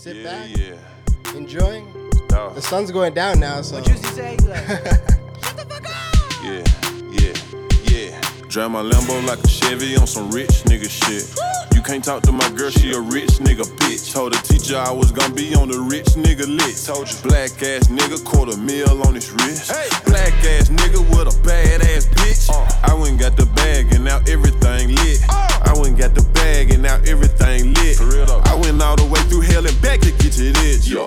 [0.00, 1.36] sit yeah, back, yeah.
[1.36, 1.84] enjoying.
[2.28, 2.54] Dog.
[2.54, 3.76] The sun's going down now, so.
[3.76, 4.36] What Juicy say?
[4.40, 4.68] He like,
[6.42, 6.64] Yeah,
[7.12, 7.34] yeah,
[7.84, 8.20] yeah.
[8.48, 11.28] Drive my Lambo like a Chevy on some rich nigga shit.
[11.74, 14.10] You can't talk to my girl, she a rich nigga bitch.
[14.10, 16.86] Told the teacher I was gonna be on the rich nigga list.
[16.86, 19.70] Told you black ass nigga, quarter mil on his wrist.
[19.70, 19.88] Hey.
[20.06, 22.48] Black ass nigga with a bad ass bitch.
[22.48, 22.90] Uh.
[22.90, 25.20] I went and got the bag and now everything lit.
[25.28, 25.49] Uh.
[25.70, 28.00] I went and got the bag and now everything lit.
[28.00, 30.88] I went all the way through hell and back to get to this.
[30.88, 31.06] Yeah.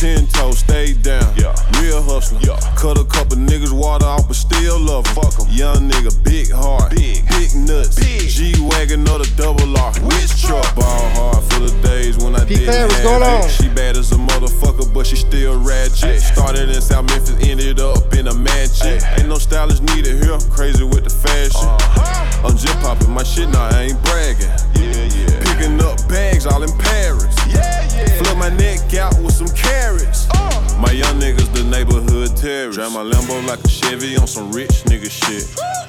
[0.00, 1.28] Ten toes, stay down.
[1.36, 1.52] Yeah.
[1.78, 2.40] Real hustler.
[2.40, 2.56] Yeah.
[2.74, 5.14] Cut a couple niggas water off, but still love 'em.
[5.14, 5.48] Fuck 'em.
[5.52, 6.96] Young nigga, big heart.
[6.96, 7.28] Big.
[7.28, 7.96] Big nuts.
[7.96, 8.26] Big.
[8.30, 9.92] G Wagon or the double R.
[10.00, 10.74] Which truck?
[10.74, 13.44] Ball hard for the days when I P-Fam, didn't what's have going it.
[13.44, 13.48] on?
[13.50, 16.22] She bad as a motherfucker, but she still ratchet.
[16.22, 19.02] Started in South Memphis, ended up in a mansion.
[19.18, 20.38] Ain't no stylist needed here.
[20.48, 21.68] Crazy with the fashion.
[21.68, 22.48] Uh-huh.
[22.48, 24.48] I'm just popping my shit now, I ain't bragging.
[24.80, 25.49] Yeah, yeah.
[25.60, 27.36] Picking up bags all in Paris.
[27.44, 28.08] Yeah, yeah.
[28.16, 30.26] Flip my neck out with some carrots.
[30.32, 30.56] Uh.
[30.80, 32.80] My young niggas, the neighborhood terrorists.
[32.80, 35.44] Drive my Lambo like a Chevy on some rich nigga shit.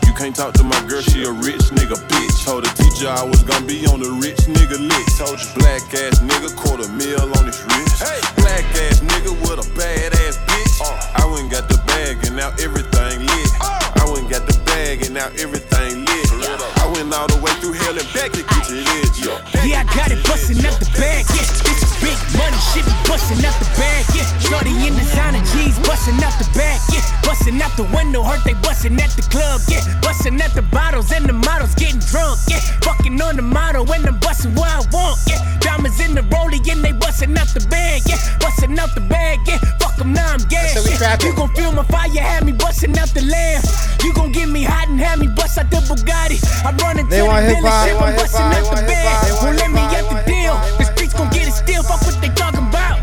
[0.05, 2.44] You can't talk to my girl, she a rich nigga bitch.
[2.44, 5.17] Told the teacher I was gonna be on the rich nigga list.
[5.17, 8.03] Told you black ass nigga, quarter mil on his wrist.
[8.44, 10.83] Black ass nigga with a bad ass bitch.
[10.83, 11.23] Uh.
[11.23, 13.52] I went and got the bag and now everything lit.
[13.64, 14.03] Uh.
[14.03, 16.00] I went and got the bag and now everything lit.
[16.30, 19.09] I went all the way through hell and back to get to this.
[19.66, 21.25] Yeah, I got it bustin' out the bag.
[21.33, 24.05] Yeah, this is big money, shit be bustin' out the bag.
[24.14, 26.77] Yeah, shorty in designer jeans bustin' out the bag.
[26.94, 29.61] Yeah, bustin' out the window, hurt they bustin' at the club.
[29.67, 32.38] Yeah, bustin' at the bottles and the models getting drunk.
[32.47, 35.17] Yeah, fucking on the model when I'm bustin' where I want.
[35.27, 38.02] Yeah, diamonds in the rollie and they bustin' out the bag.
[38.05, 39.39] Yeah, bustin' out the bag.
[39.47, 40.73] Yeah, fuck 'em now I'm gas.
[40.73, 41.27] So we Yeah, trapping.
[41.27, 43.61] you gon' feel my fire, have me bustin' out the lamb.
[44.03, 46.39] You gon' get me hot and have me bust out the Bugatti.
[46.66, 48.75] I'm running They to want the hip-hop, dealership, they I'm want bustin' hip-hop, out the
[48.75, 49.03] want bag.
[49.03, 50.53] hip-hop, they want Won't let me hip-hop, get the deal.
[50.53, 51.83] want The streets gon' get it still.
[51.83, 52.97] Fuck what they talking about.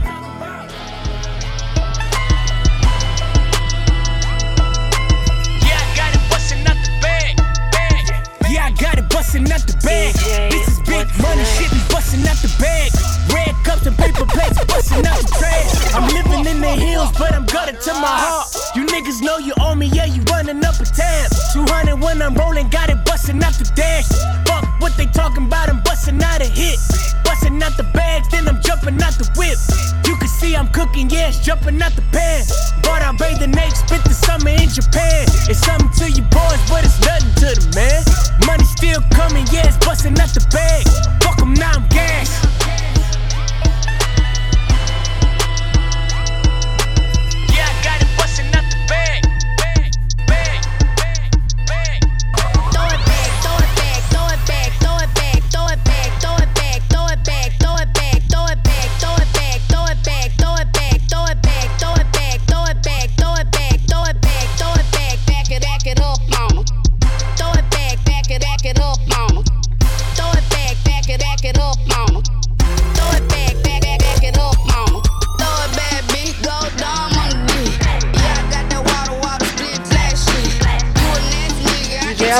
[5.61, 7.37] Yeah, I got it bustin' out the bag.
[7.37, 8.05] bag.
[8.49, 10.15] Yeah, I got it bustin' out the bag.
[10.49, 12.89] This is big money, shit be bustin' out the bag.
[13.29, 15.69] Red cups and paper plates bustin' out the trash.
[15.93, 18.58] I'm living in the hills, but I'm gutted to my heart.
[18.79, 21.33] You niggas know you owe me, yeah, you running up a tab.
[21.53, 24.07] 200 when I'm rolling, got it bustin' out the dash.
[24.47, 26.79] Fuck what they talking about, I'm bustin' out a hit.
[27.25, 29.59] Bustin' out the bags, then I'm jumping out the whip.
[30.07, 32.47] You can see I'm cooking, yeah, it's jumping out the pan.
[32.87, 35.27] But I bathe the neck, spent the summer in Japan.
[35.51, 37.99] It's something to you boys, but it's nothing to the man.
[38.47, 40.87] Money still coming, yeah, it's busting out the bag.
[41.19, 42.31] Fuck 'em, now I'm gas.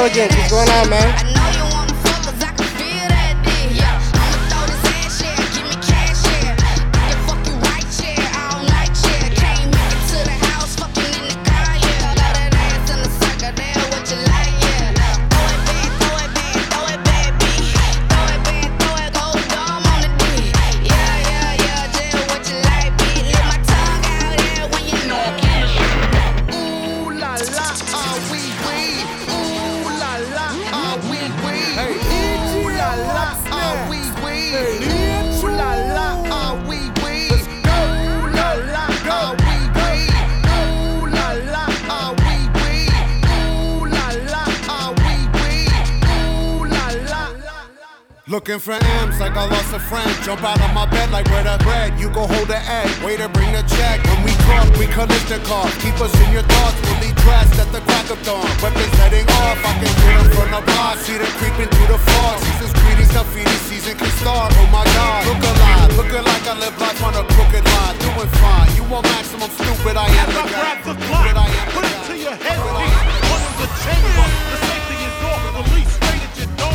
[0.01, 1.28] What's going on, man?
[48.39, 50.07] Looking for M's like I lost a friend.
[50.23, 51.99] Jump out of my bed like where the bread.
[51.99, 52.87] You go hold the egg.
[53.03, 53.99] Waiter, bring the check.
[54.07, 55.67] When we talk, we collision car.
[55.83, 56.79] Keep us in your thoughts.
[56.87, 58.47] Fully dressed at the crack of dawn.
[58.63, 59.59] Weapons heading off.
[59.59, 61.03] I can hear them from the block.
[61.03, 62.39] See them creeping through the fog.
[62.39, 64.55] Season's greetings, graffiti season can start.
[64.55, 65.27] Oh my god.
[65.27, 65.91] Look alive.
[65.99, 67.99] Looking like I live life on a crooked line.
[67.99, 68.71] Doing fine.
[68.79, 69.99] You want maximum stupid.
[69.99, 70.63] I am the guy.
[70.63, 73.69] grab the Stupid, Glock, I am the put it to your head one in the
[73.83, 74.27] chamber.
[74.31, 75.98] The safety is off, release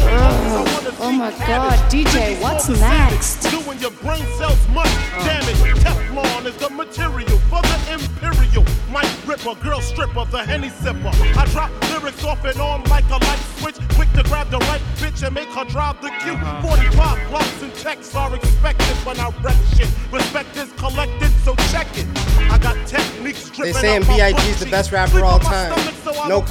[0.04, 0.58] straight at your dome.
[0.58, 1.78] I wanna oh my God.
[1.92, 3.44] DJ, what's next?
[3.52, 4.92] Doing your brain cells much
[5.24, 5.56] damage.
[5.84, 8.66] Teflon is the material for the imperial.
[8.92, 11.14] Mike Ripper, girl stripper, the Henny sipper.
[11.36, 13.76] I drop lyrics off and on like a light switch.
[13.96, 16.38] Quick to grab the the right bitch and make her drive the Q.
[16.62, 19.90] 45 blocks and checks are expected when I wreck shit.
[20.12, 22.06] Respect is collected, so check it.
[22.52, 24.50] I got techniques They stripping saying B.I.G.
[24.50, 25.72] is the best rapper Sleep all time.
[25.72, 26.48] stomach so I No don't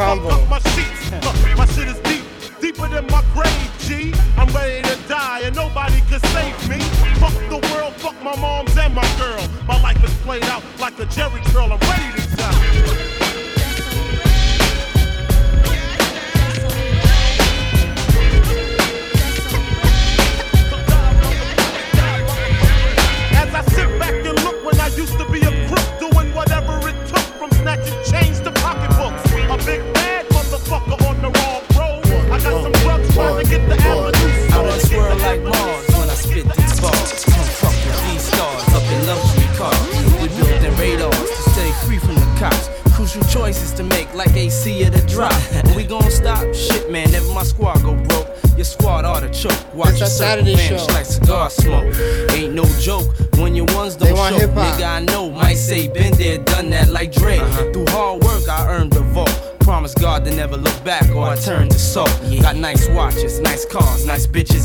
[2.62, 4.14] deeper than my grave, G.
[4.38, 6.78] I'm ready to die and nobody can save me.
[7.18, 9.44] Fuck the world, fuck my moms and my girl.
[9.66, 11.72] My life is played out like a Jerry curl.
[11.72, 12.58] I'm ready to die.
[24.94, 29.24] Used to be a crook, doing whatever it took from snatching chains to pocketbooks.
[29.32, 31.01] A big bad motherfucker
[33.14, 33.81] got some
[64.12, 64.61] nice bitches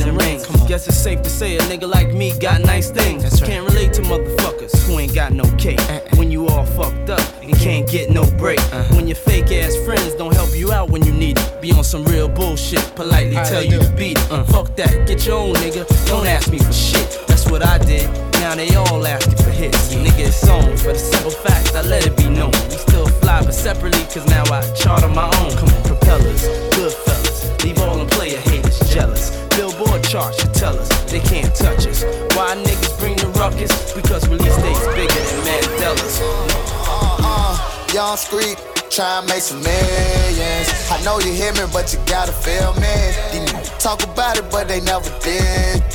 [38.97, 40.73] try and make some millions.
[40.89, 42.97] I know you hear me, but you gotta feel me.
[43.29, 45.85] Niggas talk about it, but they never did.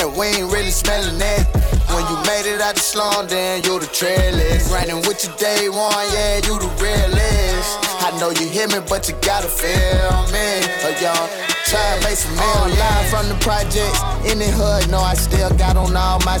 [0.00, 1.44] And we ain't really smelling it.
[1.92, 4.64] When you made it out the slum, then you the trailers.
[4.72, 7.84] Grinding with your day one, yeah, you the realest.
[8.00, 10.64] I know you hear me, but you gotta feel me.
[10.64, 11.28] Oh, A young,
[11.68, 12.80] try and make some millions.
[12.80, 16.40] Live from the projects, in the hood, no, I still got on all my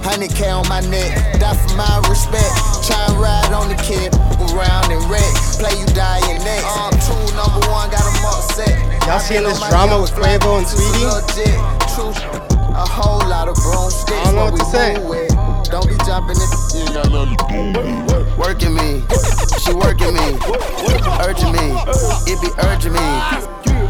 [0.00, 2.56] 100K on my neck, die for my respect.
[2.88, 4.08] Try and ride on the kid,
[4.52, 5.32] around and wreck.
[5.60, 6.64] Play you die your next.
[6.76, 8.74] Um, two, number one, got 'em upset.
[9.06, 11.50] Y'all seeing this drama with Quavo and Tweety?
[11.94, 12.12] True,
[12.74, 14.12] a whole lot of broomsticks.
[14.12, 14.98] I don't know what to say.
[15.04, 15.28] with.
[15.70, 16.50] Don't be jumping it.
[16.74, 18.36] You ain't got nothing to do.
[18.38, 19.04] Working me,
[19.62, 20.28] she working me,
[21.22, 21.66] urging me,
[22.26, 23.08] it be urging me.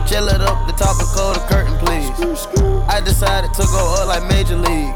[0.06, 2.10] Chill it up, the top and close the curtain, please.
[2.88, 4.94] I decided to go up like Major League.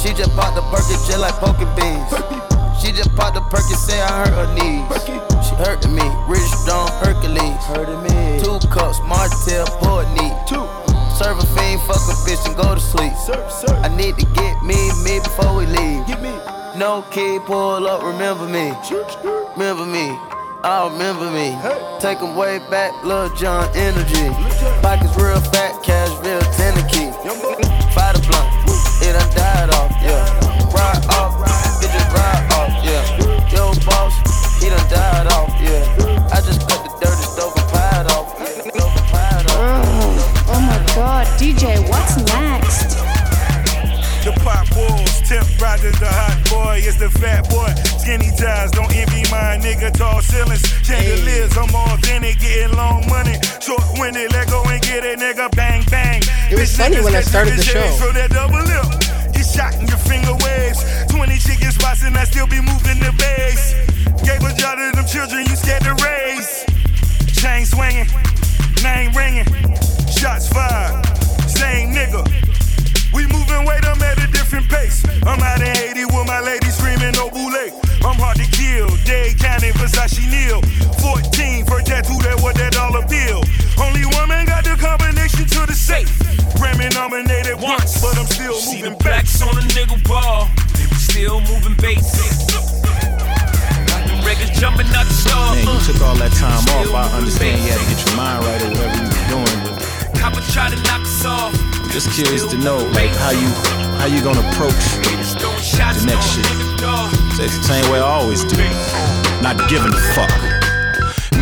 [0.00, 2.55] She just bought the Perkins just like poking beans.
[2.80, 4.84] She just popped the Perkins, say I hurt her knees.
[5.06, 7.62] She hurting me, rich strong Hercules.
[7.72, 8.40] Hurting me.
[8.42, 9.66] Two cups, Martell,
[10.14, 10.34] neat.
[10.46, 10.66] Two.
[11.16, 13.12] Serve a fiend, fuck a bitch and go to sleep.
[13.82, 16.06] I need to get me, me before we leave.
[16.06, 16.34] Give me.
[16.76, 18.72] No kid, pull up, remember me.
[19.56, 20.12] Remember me.
[20.62, 21.56] I remember me.
[22.00, 24.28] take Take 'em way back, Lil Jon energy.
[24.82, 26.42] Pockets real fat, cash real
[26.90, 27.10] key.
[27.94, 28.25] Fire the
[45.26, 47.66] Tip Rogers, the hot boy, is the fat boy.
[47.98, 50.62] Skinny ties, don't envy my nigga, tall ceilings.
[50.86, 53.34] Chandeliers, I'm authentic, getting long money.
[53.58, 56.22] Short winded, let go and get it, nigga, bang, bang.
[56.46, 57.82] It was Bitch funny when I started the show.
[57.98, 58.86] From that double lip.
[59.34, 60.86] Get shot in your finger waves.
[61.10, 63.74] 20 chicken spots and I still be moving the base.
[64.22, 66.62] Gave a job to them children you scared to raise.
[67.34, 68.06] Chain swinging,
[68.86, 69.50] name ringing,
[70.06, 71.02] shots fired.
[71.50, 72.22] Same nigga.
[73.14, 75.04] We moving weight, I'm at a different pace.
[75.26, 77.70] I'm out in Haiti with my lady screaming no boule.
[78.06, 80.62] I'm hard to kill, Dade County, Versace Neal.
[81.02, 83.42] 14, first tattoo that what that dollar bill.
[83.82, 86.10] Only woman got the combination to the safe.
[86.54, 90.48] Grammy nominated once, but I'm still See moving backs on a nigga ball,
[90.78, 92.30] they was still moving basic.
[93.90, 95.50] Got the records jumping out the store.
[95.52, 96.86] Man, you took all that time off.
[96.86, 99.28] Still I moving understand you had to get your mind right or whatever you were
[99.34, 99.58] doing.
[100.14, 101.75] Copper try to knock us off.
[101.96, 103.48] Just curious to know, like, how you
[103.96, 106.44] how you gonna approach The next shit.
[106.78, 107.10] dog.
[107.40, 108.62] It's the same way I always do.
[109.40, 110.55] Not giving a fuck.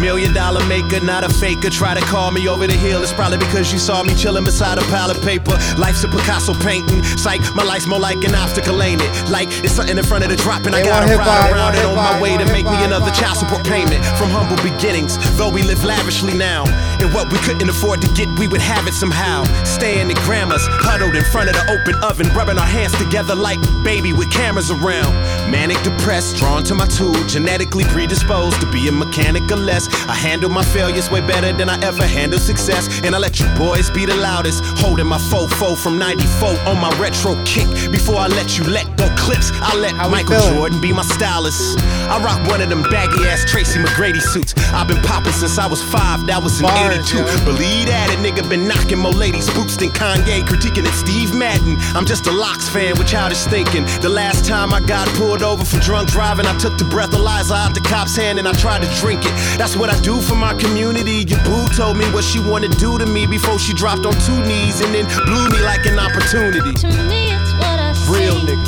[0.04, 1.70] Million dollar maker, not a faker.
[1.70, 3.02] Try to call me over the hill.
[3.02, 5.56] It's probably because you saw me chilling beside a pile of paper.
[5.78, 7.02] Life's a Picasso painting.
[7.16, 9.30] Psych, my life's more like an obstacle, ain't it?
[9.30, 11.87] Like it's something in front of the drop, and I gotta ride hip-hop, around it
[11.87, 15.16] on my way to make me another child support payment from humble beginnings.
[15.38, 16.64] Though we live lavishly now,
[17.00, 19.44] and what we couldn't afford to get, we would have it somehow.
[19.64, 23.58] Staying in grandma's, huddled in front of the open oven, rubbing our hands together like
[23.82, 25.14] baby with cameras around.
[25.50, 29.88] Manic depressed, drawn to my tool, genetically predisposed to be a mechanic or less.
[30.08, 33.46] I handle my failures way better than I ever handle success, and I let you
[33.56, 37.68] boys be the loudest, holding my fofo from 94 on my retro kick.
[37.90, 40.40] Before I let you let go clips, I let How Michael?
[40.54, 41.78] Jordan be my stylist.
[42.08, 44.54] I rock one of them baggy ass Tracy McGrady suits.
[44.72, 47.16] I've been popping since I was five, that was in Bars, 82.
[47.18, 47.44] yo.
[47.44, 51.76] Believe that, a nigga been knocking more ladies' boots than Kanye, critiquing it Steve Madden.
[51.96, 53.84] I'm just a locks fan with childish thinking.
[54.00, 57.74] The last time I got pulled over for drunk driving, I took the breathalyzer out
[57.74, 59.32] the cop's hand and I tried to drink it.
[59.58, 61.25] That's what I do for my community.
[61.26, 64.12] Your boo told me what she wanted to do to me before she dropped on
[64.21, 66.73] two knees and then blew me like an opportunity.
[66.75, 68.12] To me, it's what I see.
[68.12, 68.62] Real nigga.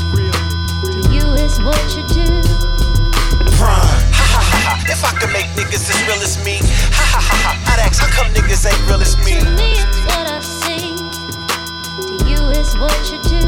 [0.89, 2.27] To you, it's what you do.
[3.55, 3.77] Prime.
[4.15, 4.75] Ha ha ha ha.
[4.89, 6.59] If I could make niggas as real as me.
[6.97, 7.53] Ha ha ha ha.
[7.75, 9.39] I'd ask how come niggas ain't real as me.
[9.39, 10.97] To me, it's what I see.
[12.03, 13.43] To you, it's what you do.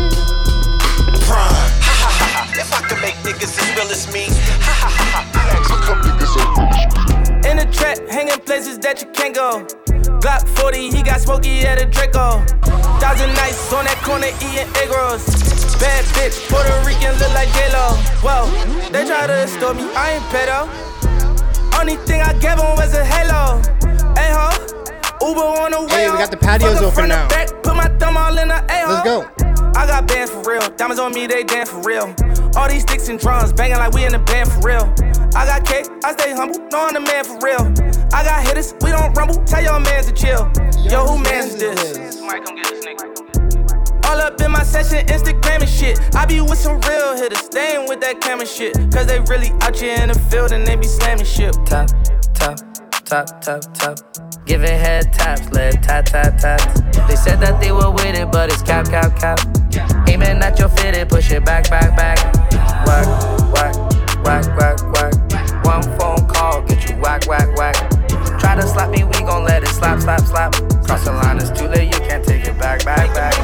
[1.26, 1.70] Prime.
[1.82, 2.42] Ha ha ha ha.
[2.54, 4.26] If I could make niggas as real as me.
[4.62, 5.20] Ha ha ha ha.
[5.34, 7.17] I'd ask how come niggas ain't real as me.
[7.48, 9.64] In the trap, hanging places that you can't go.
[10.20, 12.44] Glock 40, he got smoky at a Draco.
[13.00, 15.24] Thousand nights on that corner eating egg rolls.
[15.80, 17.96] Bad bitch, Puerto Rican look like J-Lo.
[18.20, 18.44] Whoa,
[18.92, 20.68] they try to extort me, I ain't pedo.
[21.80, 23.62] Only thing I gave him was a halo.
[24.12, 24.52] Hey ho,
[25.24, 26.04] Uber on the way.
[26.04, 27.28] Hey, we got the patios open now.
[27.28, 28.92] Back, put my thumb all in the A-hole.
[28.92, 29.47] Let's go.
[29.78, 30.68] I got bands for real.
[30.70, 32.12] Diamonds on me, they dance for real.
[32.56, 34.92] All these sticks and drums banging like we in the band for real.
[35.36, 37.62] I got cake, I stay humble, know I'm the man for real.
[38.12, 39.36] I got hitters, we don't rumble.
[39.44, 40.50] Tell your mans to chill.
[40.82, 42.16] Yo, who mans this?
[42.16, 44.04] Somebody come get this nigga.
[44.06, 46.12] All up in my session, Instagram and shit.
[46.16, 48.74] I be with some real hitters, they ain't with that camera shit.
[48.90, 51.54] Cause they really out here in the field and they be slamming shit.
[51.66, 51.88] top,
[52.34, 52.58] top,
[53.08, 53.98] top, top, top.
[54.44, 56.60] Giving head taps, led tap, tap, tap.
[57.08, 59.38] They said that they were with it, but it's cap, cap, cap.
[60.08, 62.18] Aiming at your fitted, push it back, back, back.
[62.84, 63.06] Whack,
[63.54, 63.74] whack,
[64.24, 65.64] whack, whack, whack.
[65.64, 67.76] One phone call, get you whack, whack, whack.
[68.40, 70.52] Try to slap me, we gon' let it slap, slap, slap.
[70.84, 73.34] Cross the line, it's too late, you can't take it back, back, back.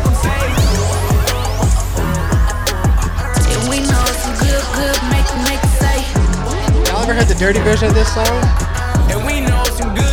[3.49, 6.05] And we know some good, good, make make say.
[6.93, 8.74] Y'all ever heard the dirty version of this song?
[9.11, 10.04] And we know some good,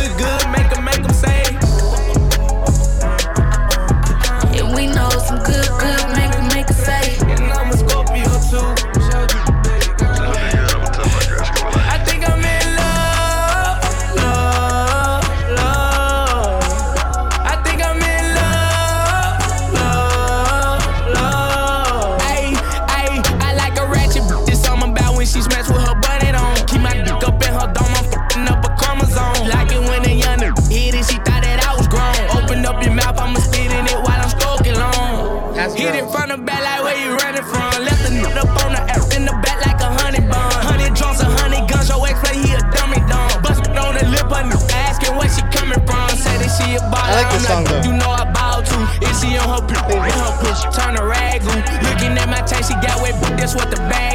[46.90, 47.82] I like this song, though.
[47.82, 48.78] You know I bow to.
[49.06, 50.60] Is she on her pl- her push?
[50.76, 51.42] Turn a rag.
[51.86, 54.11] Looking at my chain, she got wet, but that's what the bag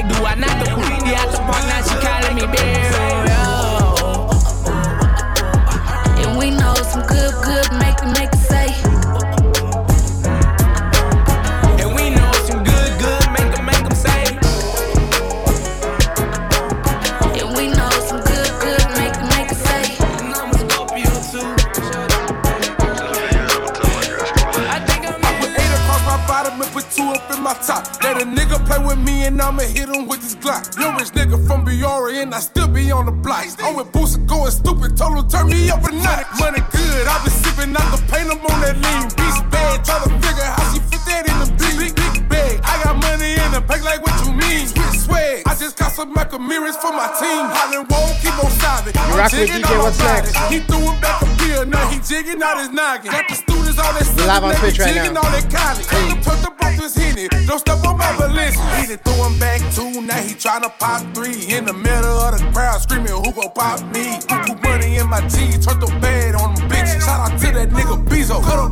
[52.38, 53.12] jigging out his noggin.
[53.12, 55.22] Got the students all that We live on Twitch right now.
[55.22, 55.88] all that college.
[55.88, 56.14] Hey.
[56.14, 57.28] The broke this Henny.
[57.46, 58.56] Don't step on my balance.
[58.56, 60.02] He done threw him back two.
[60.02, 61.54] Now he tryna pop three.
[61.54, 64.20] In the middle of the crowd screaming, who gon' pop me?
[64.30, 65.66] Who put money in my jeans?
[65.66, 67.02] Turn the bed on them bitches.
[67.02, 68.42] Shout out to that nigga Bezo.
[68.42, 68.70] Put a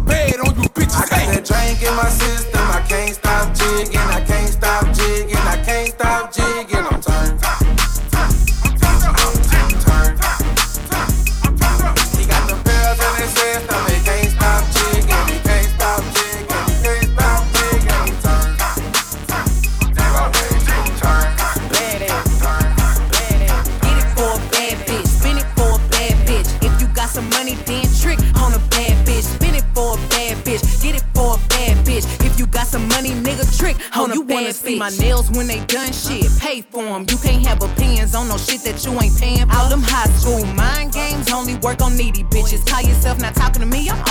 [41.66, 42.64] work on needy bitches.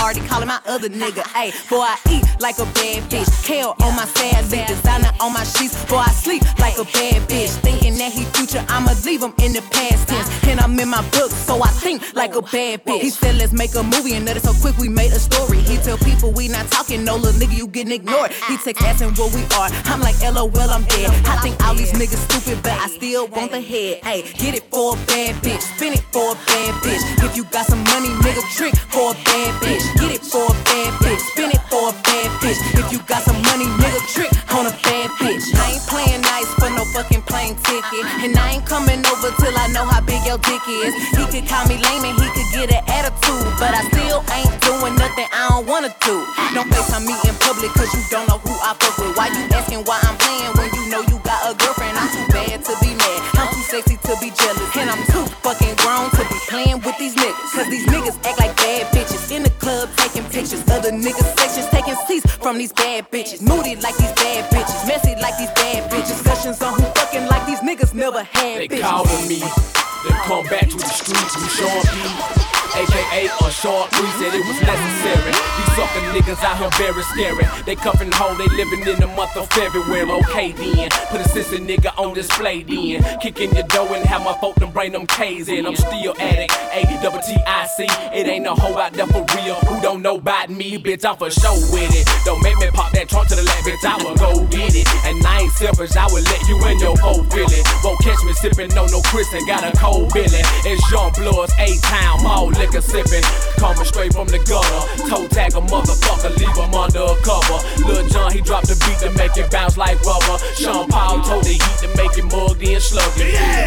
[0.05, 1.23] Already calling my other nigga.
[1.33, 3.25] Ayy, boy, I eat like a bad bitch.
[3.43, 5.73] Kale on my bitch, designer on my sheets.
[5.85, 7.49] Boy, I sleep like a bad bitch.
[7.65, 10.29] Thinking that he future, I'ma leave him in the past tense.
[10.45, 13.01] And I'm in my book, so I think like a bad bitch.
[13.01, 15.57] He said, let's make a movie, and that is so quick we made a story.
[15.57, 18.31] He tell people we not talking, no little nigga, you getting ignored.
[18.47, 19.69] He text asking what we are.
[19.89, 21.09] I'm like, LOL, I'm dead.
[21.25, 24.03] I think all these niggas stupid, but I still want the head.
[24.03, 27.01] Hey, get it for a bad bitch, spin it for a bad bitch.
[27.25, 29.94] If you got some money, nigga, trick for a bad bitch.
[29.95, 32.59] Get it for a bad bitch, spin it for a bad bitch.
[32.75, 35.43] If you got some money, nigga, trick on a bad bitch.
[35.55, 39.55] I ain't playing nice for no fucking plane ticket, and I ain't coming over till
[39.55, 40.93] I know how big your dick is.
[41.15, 44.55] He could call me lame and he could get an attitude, but I still ain't
[44.61, 46.15] doing nothing I don't wanna do.
[46.53, 49.15] Don't FaceTime me in public cause you don't know who I fuck with.
[49.15, 51.95] Why you asking why I'm playing when you know you got a girlfriend?
[51.97, 53.34] I'm too bad to be mad.
[53.75, 54.77] Sexy to be jealous.
[54.77, 57.51] And I'm too fucking grown to be playing with these niggas.
[57.51, 59.29] Cause these niggas act like bad bitches.
[59.35, 60.63] In the club taking pictures.
[60.69, 63.41] Other niggas sections taking seats from these bad bitches.
[63.41, 64.87] Moody like these bad bitches.
[64.87, 66.07] Messy like these bad bitches.
[66.23, 68.81] Discussions on who fucking like these niggas never had They bitches.
[68.81, 72.64] calling me, they come back to the streets, we Sean P.
[72.75, 75.31] AKA on short, we said it was necessary.
[75.31, 77.45] These suckin' niggas out here very scary.
[77.65, 80.11] They cuffin' home, they livin' in the month of February.
[80.11, 83.01] Okay then, put a sister nigga on display then.
[83.21, 85.65] Kicking your door and have my folk them bring them K's in.
[85.65, 87.85] I'm still addict, A double T I C.
[88.11, 89.55] It ain't no hoe out there for real.
[89.55, 91.05] Who don't know about me, bitch?
[91.05, 92.05] I'm for show with it.
[92.25, 93.85] Don't make me pop that trunk to the left, bitch.
[93.87, 94.87] I will go get it.
[95.05, 97.63] And I ain't selfish, I will let you in your old feeling.
[97.83, 100.43] Won't catch me sippin' on no Chris and got a cold billy.
[100.67, 103.23] It's Jean Blood's A Town, mall liquor sipping.
[103.57, 105.09] Coming straight from the gutter.
[105.09, 107.59] Toe tag a motherfucker, leave him under a cover.
[107.85, 110.37] Lil Jon, he dropped the beat to make it bounce like rubber.
[110.55, 113.33] Sean Paul told the heat to make it mugged and sluggy.
[113.33, 113.64] Yeah.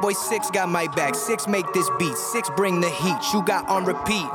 [0.00, 1.14] Boy Six got my back.
[1.14, 2.16] Six make this beat.
[2.16, 3.18] Six bring the heat.
[3.32, 4.26] You got on repeat.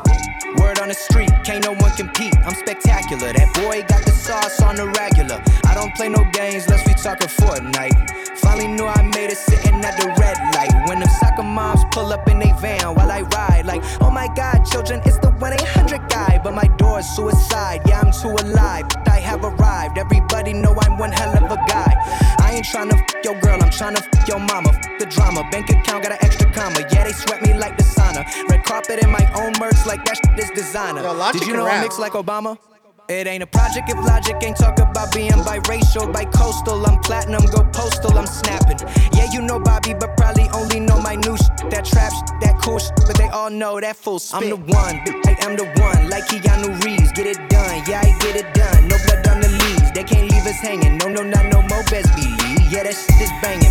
[0.59, 2.35] Word on the street, can't no one compete.
[2.45, 3.33] I'm spectacular.
[3.33, 5.41] That boy got the sauce on the regular.
[5.65, 8.37] I don't play no games unless we talking Fortnite.
[8.39, 10.87] Finally knew I made it sitting at the red light.
[10.87, 14.27] When them soccer moms pull up in they van while I ride, like, oh my
[14.35, 16.39] god, children, it's the 1 800 guy.
[16.43, 18.85] But my door's suicide, yeah, I'm too alive.
[19.07, 22.26] I have arrived, everybody know I'm one hell of a guy.
[22.57, 24.69] Ain't tryna f your girl, I'm tryna f your mama.
[24.73, 26.79] F the drama, bank account got an extra comma.
[26.91, 28.25] Yeah, they sweat me like the sauna.
[28.49, 31.03] Red carpet in my own merch, like that shit is designer.
[31.03, 32.57] Yo, Did you know I mix like Obama?
[33.09, 36.83] It ain't a project if logic ain't talk about being biracial, bi-coastal.
[36.87, 38.79] I'm platinum, go postal, I'm snapping.
[39.13, 41.69] Yeah, you know Bobby, but probably only know my new shit.
[41.69, 44.41] That trap shit, that cool shit, but they all know that full spit.
[44.41, 44.95] I'm the one,
[45.27, 47.11] I am the one, like Keanu Reeves.
[47.11, 48.86] Get it done, yeah, I get it done.
[50.07, 50.97] Can't leave us hanging.
[50.97, 52.71] No, no, not no more best believe.
[52.71, 53.66] Yeah, that shit is banging.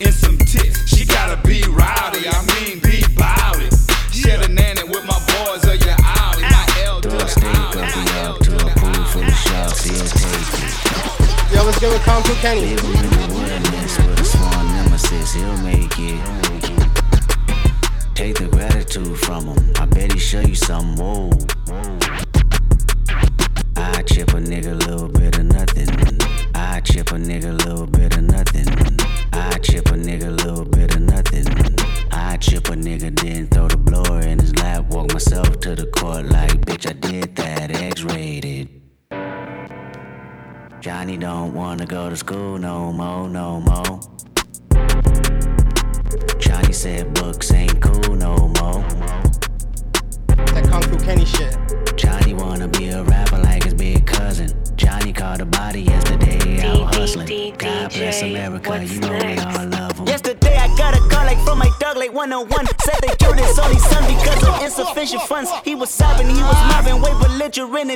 [0.00, 0.86] And some tits.
[0.88, 3.68] She gotta be rowdy, I mean be bowdy.
[4.12, 6.40] Shed a nanny with my boys or you out.
[6.40, 10.04] My L to the Steak up, we up to a pool full of sharks, he'll
[10.04, 11.54] take it.
[11.54, 13.07] Yo, let's go with Kung Fu Kenny.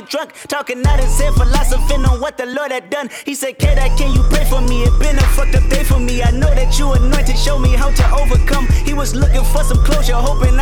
[0.01, 3.09] Drunk Talking out his head, philosophing on what the Lord had done.
[3.25, 4.83] He said, Kid, can you pray for me?
[4.83, 6.21] It been a fucked up day for me.
[6.21, 8.67] I know that you anointed, show me how to overcome.
[8.85, 10.52] He was looking for some closure, hoping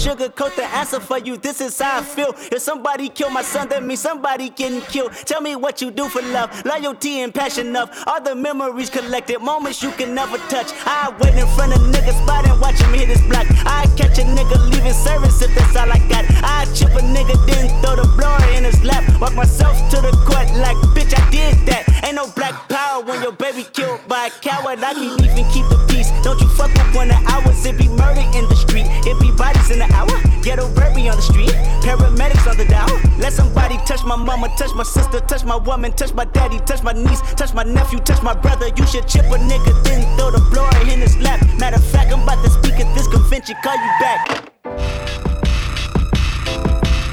[0.00, 1.36] sugarcoat the answer for you.
[1.36, 2.34] This is how I feel.
[2.50, 5.12] If somebody kill my son, that means somebody getting killed.
[5.12, 9.40] Tell me what you do for love, loyalty and passion of All the memories collected,
[9.40, 10.72] moments you can never touch.
[10.86, 13.46] I wait in front of niggas spot and watch him hit his block.
[13.66, 16.24] I catch a nigga leaving service if that's all I got.
[16.42, 19.04] I chip a nigga, then throw the blower in his lap.
[19.20, 21.84] Walk myself to the court like, bitch, I did that.
[22.04, 24.80] Ain't no black power when your baby killed by a coward.
[24.80, 26.10] I can't even keep the peace.
[26.22, 28.86] Don't you fuck up one of ours It be murder in the street.
[29.04, 32.90] It be bodies in the hour Ghetto baby on the street Paramedics on the down
[33.18, 36.82] Let somebody touch my mama, touch my sister, touch my woman, touch my daddy, touch
[36.82, 38.68] my niece, touch my nephew, touch my brother.
[38.76, 41.40] You should chip a nigga, then throw the blower in his lap.
[41.58, 44.50] Matter of fact, I'm about to speak at this convention, call you back.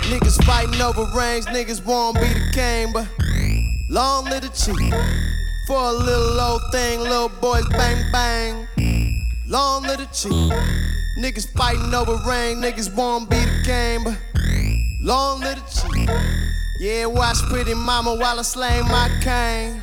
[0.10, 3.08] Niggas fighting over rings, niggas won't be the game, but
[3.90, 4.94] long live the chief.
[5.68, 8.68] For a little old thing, little boys bang bang.
[9.48, 10.87] Long live the chief.
[11.18, 14.20] Niggas fighting over rain, niggas won't be the game, but
[15.02, 16.10] long live the chief.
[16.80, 19.82] Yeah, watch pretty mama while I slay my cane.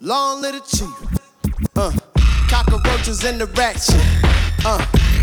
[0.00, 1.72] Long live the chief.
[1.76, 1.90] Uh,
[2.50, 4.04] cockroaches in the ratchet.
[4.66, 4.76] Uh,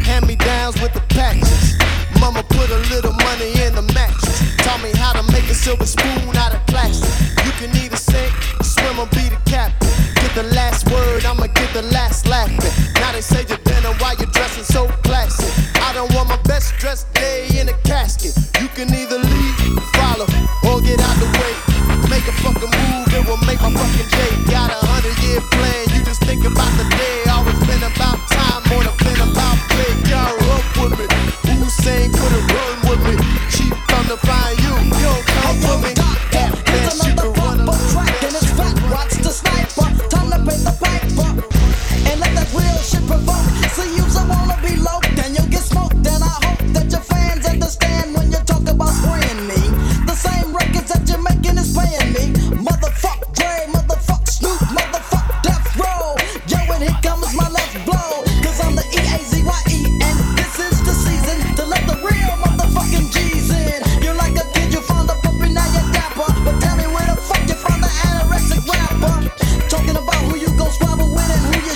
[0.10, 1.78] hand me downs with the patches.
[2.20, 4.42] Mama put a little money in the mattress.
[4.58, 7.14] Taught me how to make a silver spoon out of plastic.
[7.46, 9.88] You can either sink, swim, or be the captain.
[10.16, 12.58] Get the last word, I'ma get the last laughing.
[12.96, 14.88] Now they say you're dinner while you're dressing so
[16.58, 18.34] best dressed day in a casket.
[18.60, 20.26] You can either leave, follow,
[20.66, 21.54] or get out the way.
[22.10, 24.52] Make a fucking move, it will make my fucking day.
[24.52, 27.17] Got a hundred year plan, you just think about the day.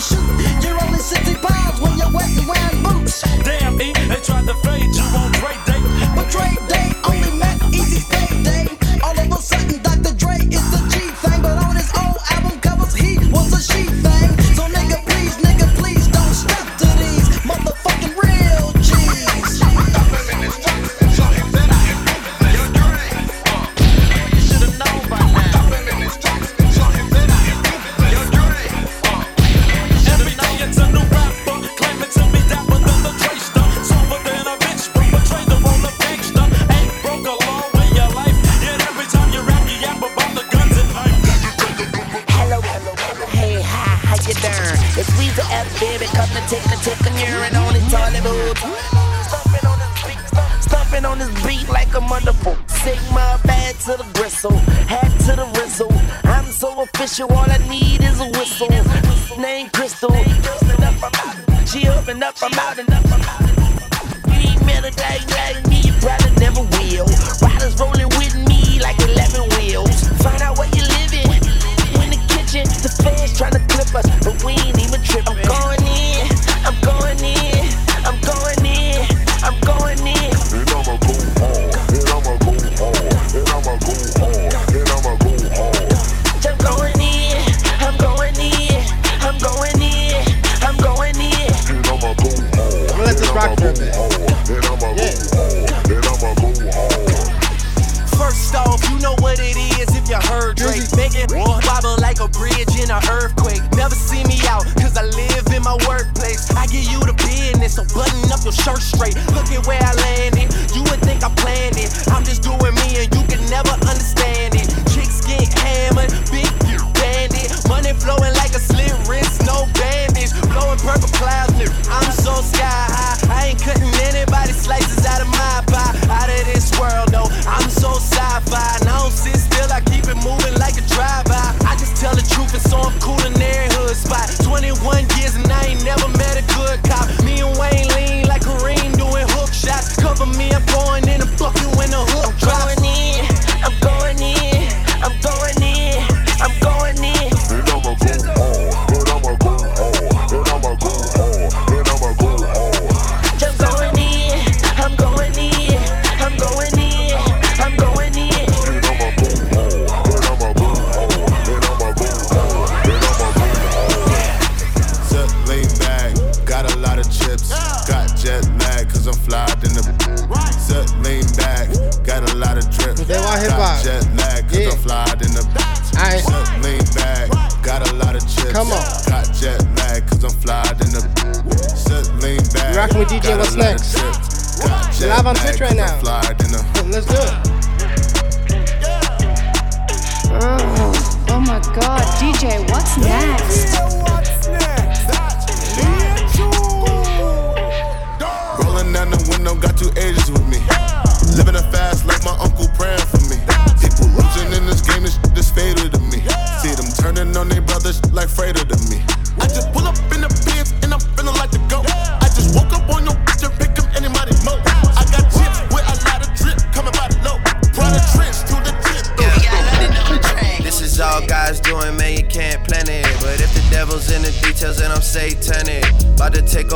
[0.01, 0.63] shoot.
[0.63, 2.80] You're only 60 pounds when you're wet and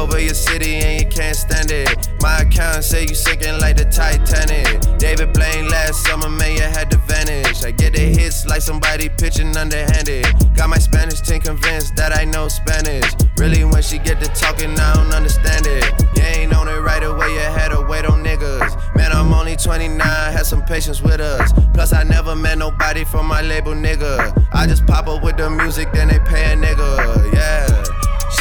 [0.06, 2.10] over your city and you can't stand it.
[2.22, 5.00] My account say you sinking like the Titanic.
[5.00, 7.64] David Blaine last summer, man, you had to vanish.
[7.64, 10.28] I get the hits like somebody pitching underhanded.
[10.56, 13.12] Got my Spanish team convinced that I know Spanish.
[13.38, 15.84] Really, when she get to talking, I don't understand it.
[16.16, 18.96] You ain't on it right away, you had to wait on niggas.
[18.96, 21.52] Man, I'm only 29, had some patience with us.
[21.74, 24.48] Plus, I never met nobody from my label, nigga.
[24.54, 27.95] I just pop up with the music, then they pay a nigga, yeah.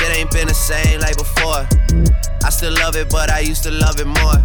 [0.04, 1.64] Shit ain't been the same like before.
[2.44, 4.36] I still love it, but I used to love it more.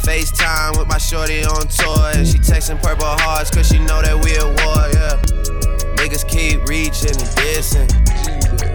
[0.00, 2.08] FaceTime with my shorty on tour.
[2.16, 5.20] And she texting purple hearts, cause she know that we at war, yeah.
[6.00, 7.84] Niggas keep reaching and dissing.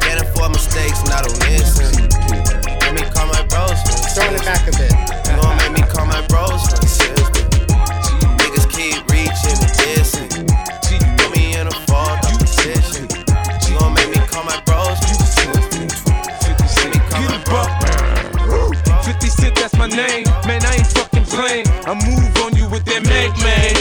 [0.05, 1.89] Getting for mistakes, not on listen.
[2.29, 3.73] Let me call my bros.
[4.13, 4.93] Throw it back a bit.
[4.93, 6.61] You gon' make me call my bros.
[8.37, 10.52] Niggas keep reaching and dissing.
[19.83, 20.23] my name.
[20.47, 21.67] Man, I ain't fucking playing.
[21.83, 23.75] I move on you with that make man.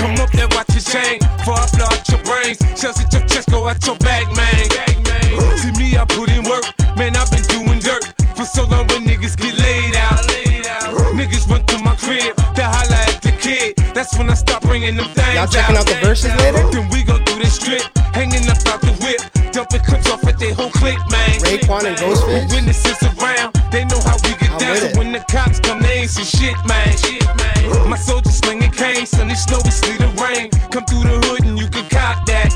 [0.00, 1.20] Come up there, watch your chain.
[1.44, 2.56] For I blow out your brains.
[2.72, 4.64] Shells at your chest, go out your back, man.
[5.60, 6.64] See me, I put in work.
[6.96, 10.24] Man, I've been doing dirt for so long when niggas get laid out.
[11.12, 13.76] Niggas run to my crib, they holla at the kid.
[13.92, 16.64] That's when I start bringing them things Y'all checking out, out the verses later?
[16.72, 17.82] Then we go through this strip,
[18.16, 19.20] hanging up out the whip,
[19.52, 21.36] dumping clips off at their whole clique, man.
[21.44, 22.48] Raekwon and Ghostface.
[22.52, 24.99] When this is around, they know how we get I'm down
[26.10, 27.88] some shit, man.
[27.88, 30.50] My soldiers slinging cane, sunny snow, we see the rain.
[30.70, 32.50] Come through the hood and you can cop that.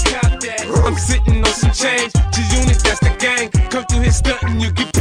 [0.85, 2.13] I'm sitting on some change.
[2.33, 3.51] G-Unit, that's the gang.
[3.71, 4.94] Come through his stunt and you can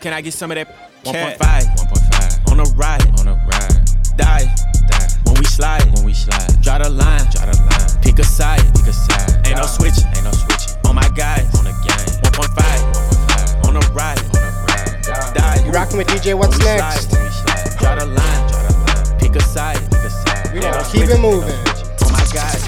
[0.00, 0.66] Can I get some of that?
[1.04, 3.84] 1.5, 1.5 on a ride, on a ride.
[4.16, 4.48] Die,
[4.88, 5.08] die.
[5.24, 6.48] When we slide, when we slide.
[6.62, 8.00] Draw the line, draw the line.
[8.00, 9.46] Pick a side, pick a side.
[9.46, 10.72] Ain't no switching, ain't no switching.
[10.88, 12.08] On my guys, on the game.
[12.32, 15.34] 1.5, 1.5 on a ride, on a ride.
[15.36, 15.64] Die.
[15.66, 17.10] You rocking with DJ What's When we Next?
[17.10, 17.76] Slide, when we slide.
[17.76, 19.18] Draw the line, draw the line.
[19.20, 20.48] Pick a side, pick a side.
[20.52, 21.44] We Ain't gonna keep it moving.
[21.44, 22.08] ain't no switching.
[22.08, 22.62] On my guys.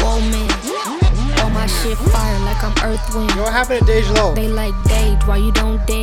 [0.00, 0.48] Whoa, man.
[1.44, 3.30] All my shit fire like I'm Earth Wind.
[3.30, 4.34] You know what happened to Dej Low?
[4.34, 4.91] They like Dage,
[5.26, 6.01] why you don't dance?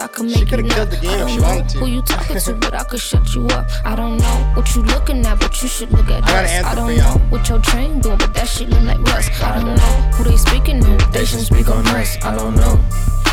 [0.00, 1.78] I can make you could've killed the game I if don't she know wanted to.
[1.78, 3.66] who you talking to, but I could shut you up.
[3.84, 6.50] I don't know what you looking at, but you should look at I got us.
[6.50, 7.18] answer I don't y'all.
[7.18, 9.30] know what your train doing, but that shit look like rust.
[9.42, 12.16] I don't know who they speaking on, but they should speak on us.
[12.24, 12.80] I don't know.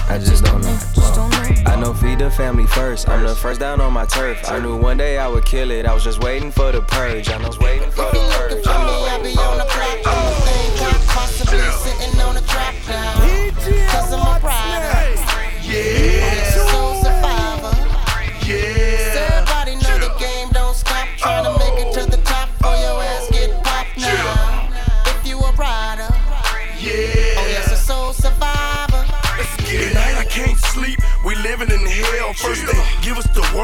[0.10, 0.78] I just don't know.
[0.94, 1.34] Just don't.
[1.68, 3.08] I know feed the family first.
[3.10, 4.40] I'm the first down on my turf.
[4.50, 5.86] I knew one day I would kill it.
[5.86, 7.30] I was just waiting for the purge.
[7.30, 8.64] I was waiting for the purge.
[8.64, 10.00] For me, I be on the block.
[10.06, 13.92] I'm a thing, cop, possibly sitting on a trap now.
[13.92, 15.22] Cause I'm a rider.
[15.64, 16.17] Yeah.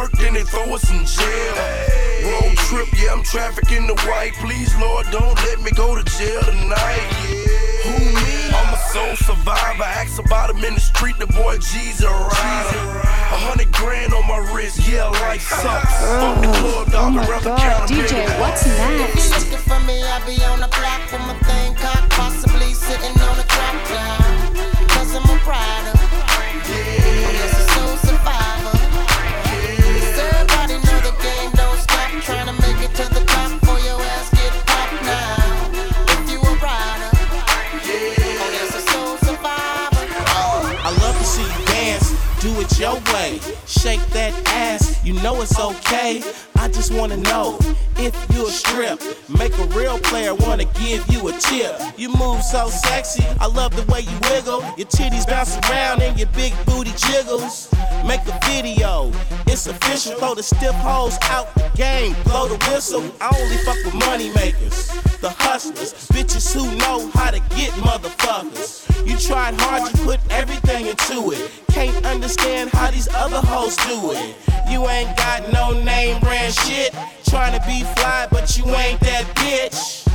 [0.04, 1.56] Work, then they throw us in jail.
[2.28, 4.34] Road trip, yeah, I'm trafficking the white.
[4.44, 7.08] Please, Lord, don't let me go to jail tonight.
[7.84, 8.36] Who me?
[8.52, 9.84] I'm a soul survivor.
[9.84, 12.84] Ask about him in the street, the boy G's a rider.
[13.36, 15.94] A hundred grand on my wrist, yeah, life sucks.
[16.04, 18.39] Oh Fuck the club, dog, Oh my around the god, counter, DJ, baby.
[18.39, 19.16] what's If next?
[19.16, 23.16] you looking for me, I be on the block with my thing cocked, possibly sitting
[23.22, 24.89] on a trap cloud.
[24.89, 25.93] Cause I'm a rider.
[42.84, 43.39] Your way.
[43.65, 46.22] Shake that ass, you know it's okay.
[46.63, 47.58] I just wanna know
[47.97, 48.97] if you a strip.
[49.28, 51.78] Make a real player wanna give you a tip.
[51.97, 54.62] You move so sexy, I love the way you wiggle.
[54.78, 57.67] Your titties bounce around and your big booty jiggles.
[58.08, 59.12] Make a video,
[59.45, 60.13] it's official.
[60.13, 63.04] Throw the stiff hoes out the game, blow the whistle.
[63.19, 64.88] I only fuck with money makers,
[65.19, 68.88] the hustlers, bitches who know how to get motherfuckers.
[69.05, 71.51] You tried hard, you put everything into it.
[71.74, 74.38] Can't understand how these other hoes do it.
[74.70, 76.93] You ain't got no name brand shit.
[77.28, 80.06] Trying to be fly, but you ain't that bitch.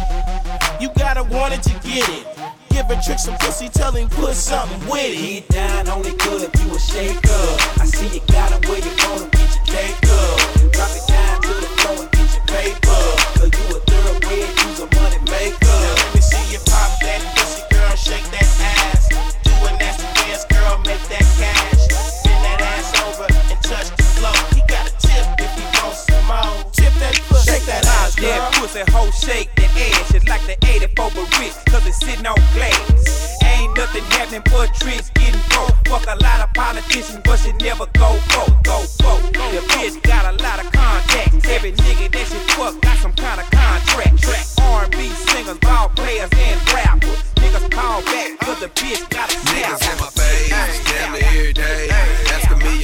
[0.81, 2.27] You gotta want it to get it.
[2.71, 5.19] Give a trick some pussy, tell him put something with it.
[5.19, 7.45] Get down, only good if you a shaker.
[7.83, 10.39] I see you got it where you wanna get your cake up.
[10.71, 13.03] Drop it down to the floor and get your paper.
[13.35, 15.75] Cause you a thoroughbred, you's a money maker.
[15.83, 19.09] Now let me see you pop that pussy, girl, shake that ass.
[19.43, 21.28] Do a nasty dance, girl, make that
[28.21, 28.71] that ass, girl.
[28.71, 30.15] That pussy hoe shake that ass.
[30.15, 33.39] It's like the 84 Barris, cause it's sitting on glass.
[33.45, 35.75] Ain't nothing happening but tricks getting broke.
[35.89, 39.23] Fuck a lot of politicians, but she never go vote, go vote.
[39.33, 41.47] The bitch got a lot of contacts.
[41.49, 44.23] Every nigga that she fuck got some kind of contract.
[44.23, 47.23] Track R&B singers, ball players, and rappers.
[47.37, 52.28] Niggas call back cause the bitch got a Niggas in my face, damn every day.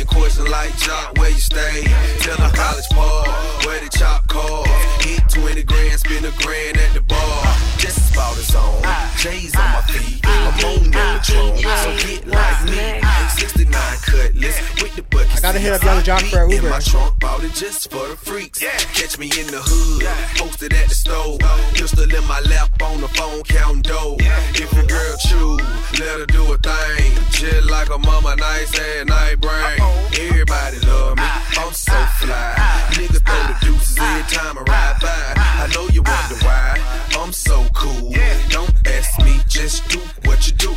[0.05, 1.84] Asking me a question like Joc, where you stay?
[2.20, 3.24] Tell them college ball,
[3.64, 4.64] where the chop call.
[5.00, 7.44] Hit 20 grand, spend a grand at the bar.
[7.78, 8.82] Just about his own.
[9.18, 10.20] J's on my feet.
[10.24, 11.20] I'm on ah.
[11.20, 11.59] Nematron.
[11.59, 11.96] So ah.
[12.07, 13.00] get like me.
[13.02, 13.34] Ah.
[13.38, 15.38] 69 cutlass with the buckets.
[15.38, 16.70] I gotta hit up Young Joc for an In Uber.
[16.70, 18.61] my trunk, bought it just for the freaks.
[18.61, 20.05] Catch me in the hood,
[20.36, 21.40] posted at the stove.
[21.74, 24.16] Pistol in my lap on the phone, counting dough.
[24.55, 25.57] If your girl chew,
[25.98, 27.12] let her do a thing.
[27.30, 29.93] Just like a mama, nice ass night brain.
[30.18, 31.24] Everybody love me,
[31.59, 32.55] I'm so fly.
[32.92, 35.34] Nigga throw the deuces every time I ride by.
[35.36, 36.80] I know you wonder why,
[37.18, 38.12] I'm so cool.
[38.49, 40.70] Don't ask me, just do what you do.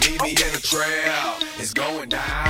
[0.00, 2.45] Meet me in the trail, it's going down.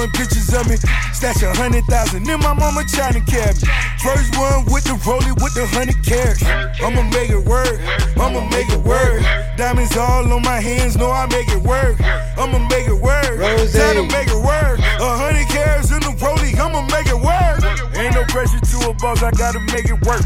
[0.00, 0.76] Showing pictures of me.
[1.12, 3.68] Stash a hundred thousand in my mama China cabinet.
[4.00, 6.42] First one with the rollie with the hundred carats.
[6.80, 7.80] I'ma make it work.
[8.16, 9.22] I'ma make it work.
[9.56, 12.00] Diamonds all on my hands, know I make it work.
[12.38, 13.36] I'ma make it work.
[13.72, 14.78] Time to make it work.
[14.80, 17.60] A hundred carats in the rollie, I'ma make it work.
[17.96, 20.24] Ain't no pressure to a boss, I gotta make it work.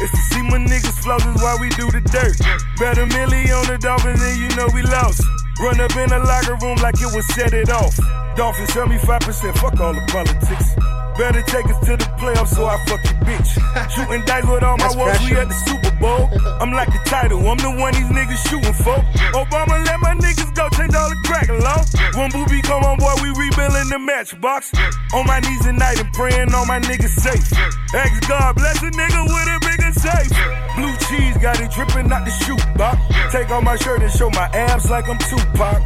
[0.00, 2.36] It's to see my niggas floss is why we do the dirt.
[2.78, 5.24] Better Millie on the Dolphins and you know we lost.
[5.60, 7.96] Run up in the locker room like it was set it off.
[8.36, 10.74] Dolphins 75%, fuck all the politics.
[11.16, 13.46] Better take us to the playoffs so I fuck your bitch.
[13.94, 16.26] Shooting dice with all my woes, we at the Super Bowl.
[16.58, 18.98] I'm like the title, I'm the one these niggas shooting for.
[19.38, 21.78] Obama let my niggas go, change all the crack law.
[22.18, 24.74] When booby come on, boy, we rebuilding the matchbox.
[25.14, 27.46] On my knees at night and praying all my niggas safe.
[27.94, 30.34] Ask God, bless a nigga with a bigger safe.
[30.74, 32.98] Blue cheese got it dripping out the shoe box.
[33.30, 35.78] Take off my shirt and show my abs like I'm Tupac.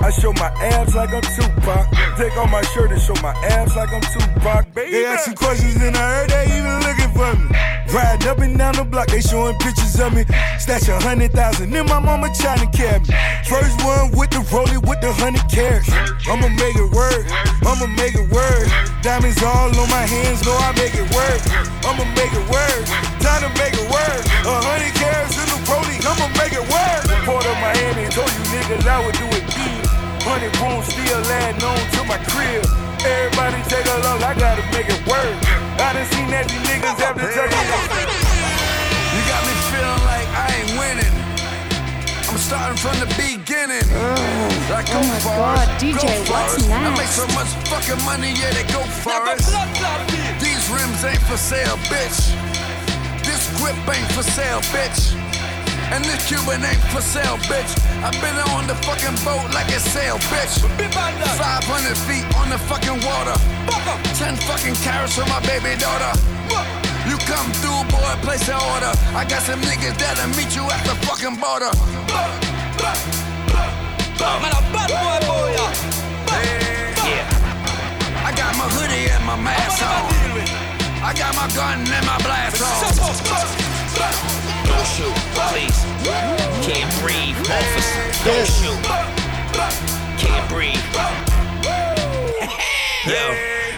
[0.00, 1.86] I show my abs like I'm Tupac.
[2.16, 4.72] Take off my shirt and show my abs like I'm Tupac.
[4.74, 4.92] Baby.
[4.92, 7.48] They ask you questions and I heard they even looking for me.
[7.92, 10.24] Riding up and down the block, they showing pictures of me.
[10.58, 13.10] Stash a hundred thousand in my mama China cabinet.
[13.48, 15.88] First one with the rollie with the hundred carats.
[16.28, 17.24] I'ma make it work.
[17.64, 18.68] I'ma make it work.
[19.02, 21.40] Diamonds all on my hands, know I make it work.
[21.88, 22.84] I'ma make it work.
[23.24, 24.20] Time to make it work.
[24.44, 27.02] A hundred carats in the rollie, I'ma make it work.
[27.24, 29.47] Port of Miami told you niggas I would do it.
[30.28, 32.60] Hundred rooms still adding on to my crib.
[33.00, 35.32] Everybody take a look, I gotta make it work.
[35.80, 37.62] I done seen that you niggas have to take a.
[39.08, 41.14] You got me feeling like I ain't winning.
[42.28, 43.88] I'm starting from the beginning.
[43.88, 44.68] Oh.
[44.68, 48.84] like oh my God, DJ, what's I make so much fucking money, yeah, they go
[49.00, 49.40] for it.
[50.44, 52.36] These rims ain't for sale, bitch.
[53.24, 55.16] This grip ain't for sale, bitch.
[55.90, 57.72] And this Cuban ain't for sale, bitch.
[58.04, 60.60] I've been on the fucking boat like a sail, bitch.
[60.60, 63.36] 500 feet on the fucking water.
[64.20, 66.12] 10 fucking carats for my baby daughter.
[67.08, 68.92] You come through, boy, place an order.
[69.16, 71.72] I got some niggas that'll meet you at the fucking border.
[74.20, 75.56] Man, a bad boy, boy.
[77.08, 78.28] Yeah.
[78.28, 80.12] I got my hoodie and my mask on.
[81.00, 82.60] I got my gun and my blast
[84.44, 84.47] on.
[84.66, 85.14] Don't shoot,
[85.52, 85.78] please.
[86.66, 88.24] Can't breathe, officer.
[88.24, 88.82] Don't shoot.
[90.18, 90.78] Can't breathe.
[93.06, 93.14] Yo,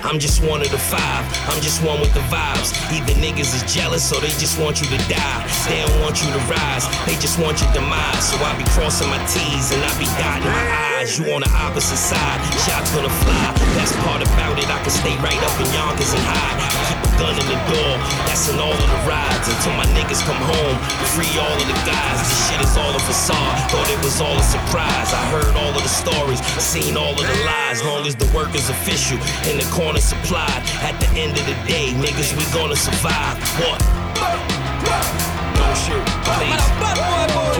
[0.02, 1.24] I'm just one of the five.
[1.48, 2.72] I'm just one with the vibes.
[2.90, 5.46] Either niggas is jealous or they just want you to die.
[5.68, 6.88] They don't want you to rise.
[7.06, 8.30] They just want your demise.
[8.30, 11.18] So I be crossing my T's and I be dotting my I's.
[11.18, 12.40] You on the opposite side.
[12.66, 13.52] Shots gonna fly.
[13.76, 14.68] That's part about it.
[14.68, 16.99] I can stay right up in Yonkers and hide.
[17.20, 17.92] Gun in the door.
[18.24, 20.76] That's in all of the rides until my niggas come home.
[21.12, 22.16] Free all of the guys.
[22.16, 23.60] This shit is all a facade.
[23.68, 25.12] Thought it was all a surprise.
[25.12, 27.84] I heard all of the stories, seen all of the lies.
[27.84, 30.64] Long as the work is official and the corner supplied.
[30.80, 33.36] At the end of the day, niggas, we gonna survive.
[33.60, 33.84] What?
[34.16, 36.64] Don't shoot, please.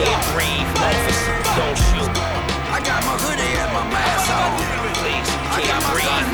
[0.01, 1.37] Can't breathe, officer.
[1.53, 2.09] Don't shoot.
[2.73, 4.57] I got my hoodie and my mask on.
[4.97, 6.30] Please, can't breathe.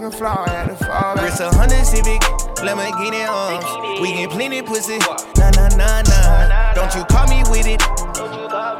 [0.00, 1.30] Talking flower, I had to fall back.
[1.30, 2.18] It's a hundred Civic,
[2.66, 4.02] Lamborghini uh, arms.
[4.02, 4.98] We get plenty pussy,
[5.38, 6.74] nah nah nah nah.
[6.74, 7.78] Don't you call me with it,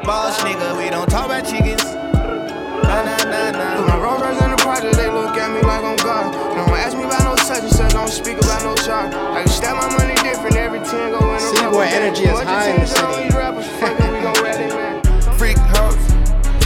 [0.03, 0.75] boss nigga.
[0.75, 3.79] We don't talk about chickens, nah nah nah nah.
[3.79, 6.35] Put my Rolls in the project, they look at me like I'm God.
[6.35, 9.15] Don't ask me about no such and such, don't speak about no chart.
[9.15, 12.41] I can stack my money different, every 10 go in a City boy energy is
[12.43, 13.23] high in the city.
[13.23, 15.39] these rappers, fuck it, we gon' rap it, man.
[15.39, 16.03] Freak hoes,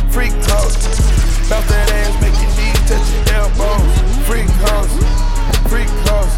[0.09, 0.73] freak hoes.
[1.53, 1.88] Bounce that
[4.29, 4.93] Freak hoes,
[5.73, 6.37] freak hoes.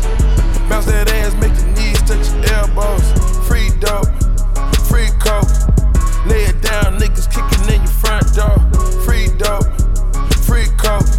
[0.70, 3.02] Bounce that ass, make your knees touch your elbows.
[3.50, 4.06] Free dope,
[4.86, 5.50] free coke.
[6.30, 8.62] Lay it down, niggas kicking in your front door.
[9.02, 9.66] Free dope,
[10.46, 11.10] free coke.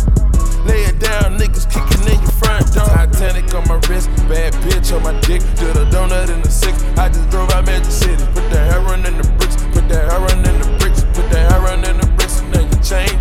[0.64, 2.88] Lay it down, niggas kicking in your front door.
[2.88, 5.44] Titanic on my wrist, bad bitch on my dick.
[5.60, 6.82] Did a donut in the six.
[6.96, 8.24] I just drove out Magic City.
[8.32, 11.84] Put the heroin in the bricks, put the heroin in the bricks, put the heroin
[11.84, 13.21] in the bricks, and then you change,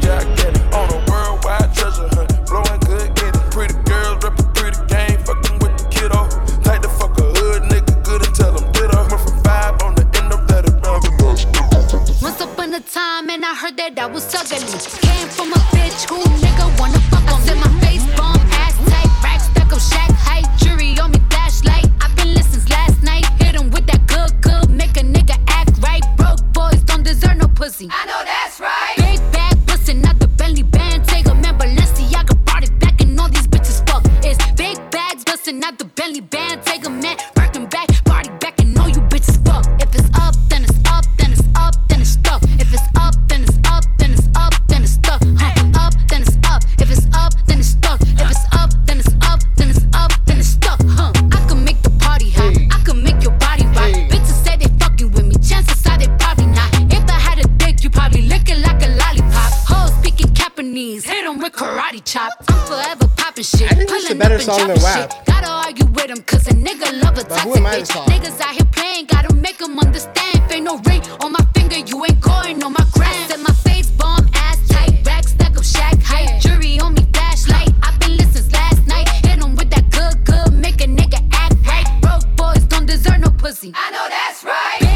[63.43, 63.72] forever shit.
[63.72, 65.12] I think this is a better song than dropping WAP.
[65.12, 65.26] shit.
[65.26, 68.07] Gotta argue with him, cause a nigga love a But toxic who to bitch.
[68.07, 70.41] Niggas out here playing, gotta make 'em understand.
[70.51, 73.28] Ain't no ring on my finger, you ain't going on my gram.
[73.28, 77.70] Said my face bomb, ass tight, rack stack up, shack height, jury on me, flashlight.
[77.82, 81.55] I've been listening last night, hit 'em with that good, good, make a nigga act
[81.66, 81.86] right.
[82.03, 83.72] Broke boys don't deserve no pussy.
[83.74, 84.89] I know that's right.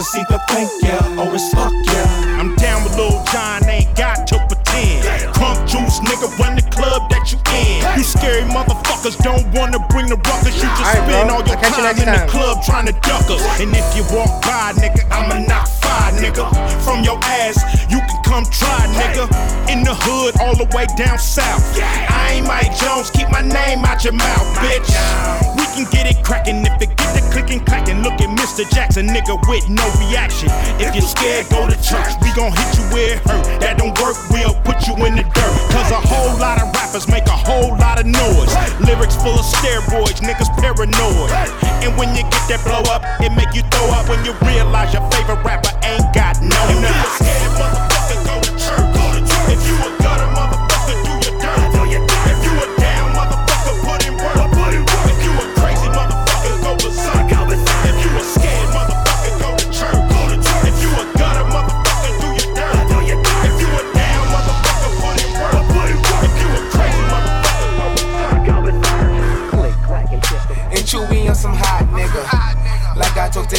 [0.00, 2.00] It's either thank ya or oh, it's fuck ya.
[2.40, 5.04] I'm down with Lil Jon, ain't got to pretend.
[5.36, 7.84] Crunk juice, nigga, run the club that you in.
[8.00, 10.56] You scary motherfuckers don't wanna bring the ruckus.
[10.56, 11.36] You just spend bro.
[11.36, 12.28] all your I'll catch you time in the time.
[12.32, 13.44] club trying to duck us.
[13.60, 16.48] And if you walk by, nigga, I'ma knock five, nigga.
[16.80, 17.60] From your ass,
[18.24, 19.26] come try, nigga.
[19.70, 21.62] In the hood, all the way down south.
[21.78, 24.88] I ain't Mike Jones, keep my name out your mouth, bitch.
[25.56, 28.02] We can get it crackin' if it get the clickin' clackin'.
[28.02, 28.68] Look at Mr.
[28.70, 30.48] Jackson, nigga, with no reaction.
[30.82, 32.10] If you're scared, go to church.
[32.22, 33.44] We gon' hit you where it hurt.
[33.60, 35.54] That don't work, we'll put you in the dirt.
[35.70, 38.52] Cause a whole lot of rappers make a whole lot of noise.
[38.82, 41.30] Lyrics full of steroids, niggas paranoid.
[41.84, 44.92] And when you get that blow up, it make you throw up when you realize
[44.92, 48.09] your favorite rapper ain't got no nuts.
[48.10, 48.24] To.
[48.24, 48.49] Go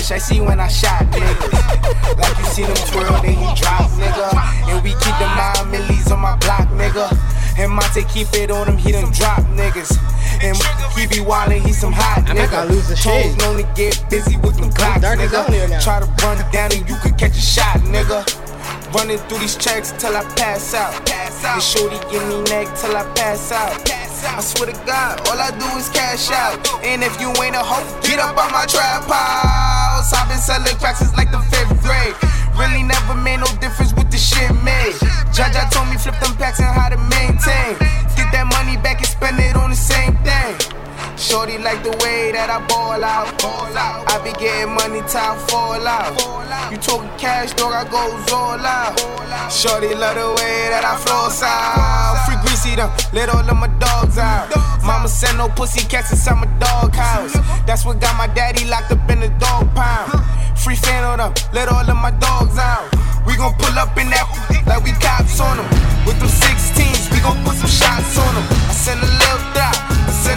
[0.02, 2.18] Like I told Tish, I see when I shot niggas.
[2.18, 4.34] Like you see them twirl, then he drop nigga.
[4.70, 7.06] And we keep the mind millies on my block, nigga.
[7.60, 9.93] And Monte keep it on him, he done drop niggas.
[10.41, 10.58] And
[10.97, 12.52] he be wildin', he some hot I might nigga.
[12.52, 13.24] gotta lose the shade.
[13.24, 15.84] Toes known to get busy with them clocks, dark as hell here nigga.
[15.84, 18.26] Try to run down and you could catch a shot, nigga.
[18.93, 21.06] Running through these checks till I pass out.
[21.06, 21.62] Pass out.
[21.62, 24.11] shorty give me neck till I pass out.
[24.24, 26.61] I swear to God, all I do is cash out.
[26.86, 30.13] And if you ain't a hoe, get up on my trap house.
[30.13, 32.13] I've been selling cracks since like the fifth grade.
[32.57, 34.93] Really never made no difference with the shit made.
[35.34, 37.78] Jaja told me flip them packs and how to maintain.
[38.15, 40.80] Get that money back and spend it on the same thing.
[41.22, 43.30] Shorty like the way that I ball out.
[44.09, 46.17] I be getting money I fall out.
[46.74, 48.97] You talking cash, dog, I goes all out.
[49.53, 52.26] Shorty love the way that I floss out.
[52.26, 54.49] Free greasy them, let all of my dogs out.
[54.82, 57.38] Mama send no pussy cats inside my dog house.
[57.69, 60.26] That's what got my daddy locked up in the dog pound.
[60.57, 62.89] Free fan on them, let all of my dogs out.
[63.30, 64.26] We gon' pull up in that
[64.65, 65.69] like we cops on them.
[66.01, 68.45] With them 16s, we gon' put some shots on them.
[68.65, 69.51] I send a little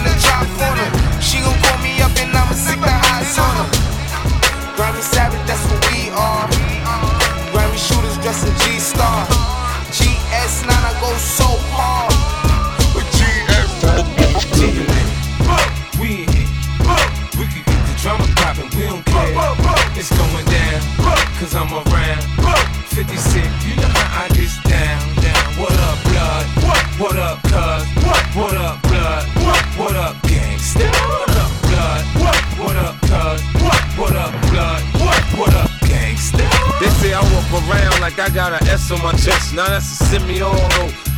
[0.03, 1.21] drop, I send a drop them.
[1.21, 3.69] She gon' call me up and I'ma stick the highs on them.
[4.75, 6.47] Grammy Savage, that's what we are.
[7.53, 9.25] Grammy shooters dressed in G Star.
[9.91, 12.14] GS9, I go so hard.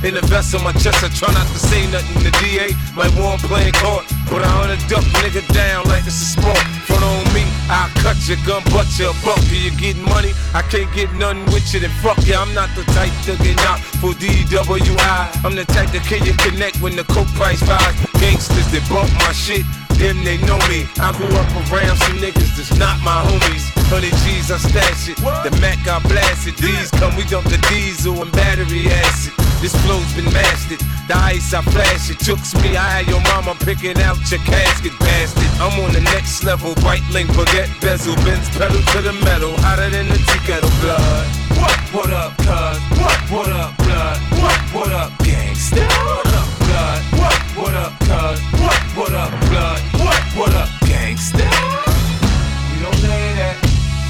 [0.07, 2.71] In the vest on my chest, I try not to say nothing The DA.
[2.95, 6.63] Like one playing court, but I wanna duck nigga down like it's a sport.
[6.87, 9.35] Front on me, I'll cut your gun, butt your buck.
[9.51, 10.31] You getting money?
[10.55, 12.39] I can't get nothing with you, then fuck you.
[12.39, 15.43] I'm not the type to get knocked for DWI.
[15.43, 17.99] I'm the type to kill you connect when the coke price rise.
[18.23, 19.67] Gangsters that bump my shit.
[19.99, 20.87] Them they know me.
[21.03, 23.75] I grew up around some niggas that's not my homies.
[23.91, 25.19] Hundred G's I stash it.
[25.19, 26.55] The Mac I blast it.
[26.55, 29.46] These come we dump the diesel and battery acid.
[29.61, 30.79] This flow's been mastered.
[31.07, 32.19] The ice I flash it.
[32.19, 32.77] Tooks me.
[32.77, 35.49] I had your mama picking out your casket, bastard.
[35.59, 36.75] I'm on the next level.
[36.85, 38.15] White link baguette bezel.
[38.21, 39.53] Benz pedal to the metal.
[39.65, 41.25] Hotter than the tea kettle blood.
[41.57, 41.77] What?
[41.89, 42.77] What up, cuz?
[43.01, 43.19] What?
[43.33, 44.17] What up, blood?
[44.37, 44.59] What?
[44.77, 45.81] What up, gangsta?
[45.81, 47.01] What up, blood?
[47.17, 47.39] What?
[47.57, 48.37] What up, cuz?
[48.61, 48.81] What?
[48.93, 49.81] What up, blood?
[49.97, 50.21] What?
[50.37, 51.41] What up, gangsta?
[51.41, 53.57] We don't play that.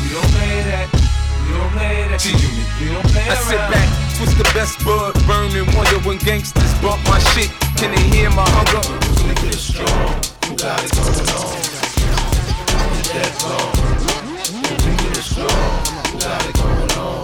[0.04, 0.88] We don't play that.
[0.92, 2.20] We don't play that.
[2.20, 2.68] G-Unit.
[2.82, 3.48] We don't play I that.
[3.48, 3.88] sit back,
[4.18, 7.52] twist the best bud, burn and wonder when gangsters bump my shit.
[7.78, 8.82] Can they hear my hunger?
[9.30, 10.10] Nigga is strong,
[10.50, 11.54] you got it going on.
[12.98, 13.78] You're dead wrong.
[14.82, 15.70] Nigga is strong,
[16.10, 17.22] you got it going on.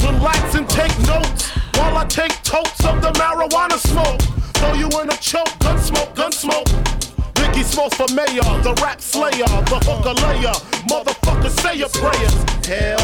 [0.00, 4.22] Relax and take notes while I take totes of the marijuana smoke.
[4.56, 6.68] Throw you in a choke, gun smoke, gun smoke.
[7.36, 10.56] Biggie smokes for mayor, the rap slayer, the hooker layer.
[10.88, 12.34] Motherfucker, say your prayers.
[12.70, 12.99] Mary,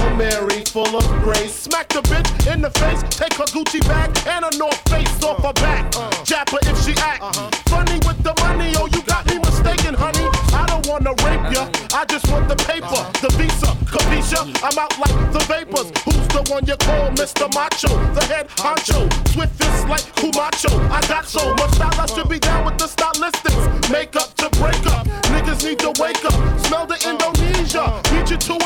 [0.77, 1.55] full of grace.
[1.55, 5.43] Smack the bitch in the face, take her Gucci bag and a North Face off
[5.43, 5.89] her back.
[5.97, 6.11] Uh-huh.
[6.29, 7.49] Jap her if she act uh-huh.
[7.73, 8.77] funny with the money.
[8.77, 10.29] Oh, you got me mistaken, honey.
[10.53, 11.65] I don't wanna rape ya,
[11.97, 13.25] I just want the paper, uh-huh.
[13.25, 14.45] the visa, capisha.
[14.61, 15.89] I'm out like the vapors.
[16.05, 17.49] Who's the one you call Mr.
[17.57, 17.89] Macho?
[18.13, 20.77] The head honcho, swift fist like Camacho.
[20.93, 23.65] I got so much style, I should be down with the stylistics.
[23.89, 26.37] Make up to break up, niggas need to wake up.
[26.69, 28.66] Smell the Indonesia, beat you to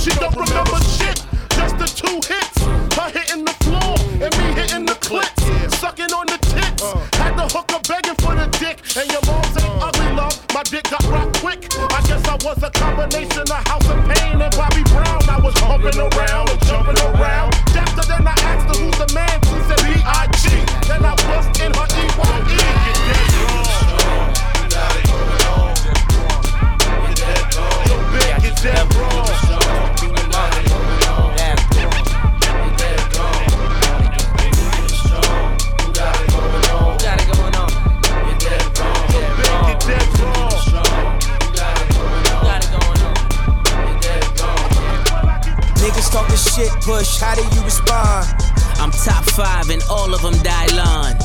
[0.00, 1.22] She don't remember shit,
[1.56, 2.58] just the two hits.
[2.96, 5.40] Her hitting the floor and me hitting the clits,
[5.76, 6.82] sucking on the tits.
[7.16, 10.36] Had the hooker begging for the dick, and your mom ain't ugly, love.
[10.54, 11.68] My dick got rocked quick.
[11.78, 15.22] I guess I was a combination of House of Pain and Bobby Brown.
[15.28, 16.49] I was humping around.
[46.60, 48.26] Shit, push, how do you respond?
[48.80, 51.16] I'm top five and all of them Dylon.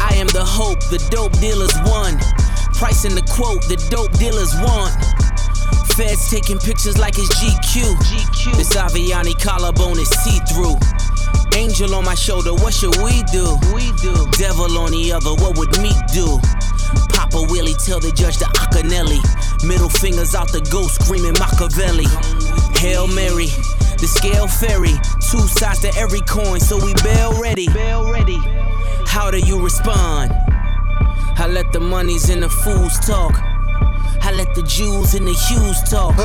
[0.00, 2.18] I am the hope, the dope dealers won.
[2.74, 4.92] Pricing the quote, the dope dealers want.
[5.96, 7.94] Feds taking pictures like it's GQ.
[8.08, 8.56] GQ.
[8.56, 10.76] This Aviani collarbone is see through.
[11.56, 13.44] Angel on my shoulder, what should we do?
[13.74, 14.14] We do.
[14.38, 16.38] Devil on the other, what would me do?
[17.12, 19.20] Papa Willie tell the judge the Acanelli.
[19.66, 22.08] Middle fingers out the ghost screaming Machiavelli.
[22.78, 23.48] Hail Mary,
[24.00, 27.68] The scale ferry, two sides to every coin, so we bail ready.
[27.68, 28.38] Bail ready.
[29.06, 30.32] How do you respond?
[30.32, 33.34] I let the monies and the fools talk.
[34.22, 36.16] I let the Jews and the Hughes talk.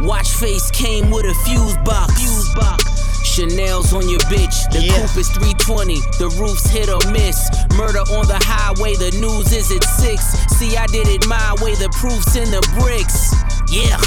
[0.00, 2.14] Watch face came with a fuse box.
[2.20, 2.84] Fuse box.
[3.26, 4.70] Chanel's on your bitch.
[4.70, 6.00] The coupe is 320.
[6.18, 7.50] The roof's hit or miss.
[7.76, 8.94] Murder on the highway.
[8.94, 10.22] The news is at six.
[10.58, 11.74] See, I did it my way.
[11.74, 13.34] The proof's in the bricks.
[13.70, 13.98] Yeah.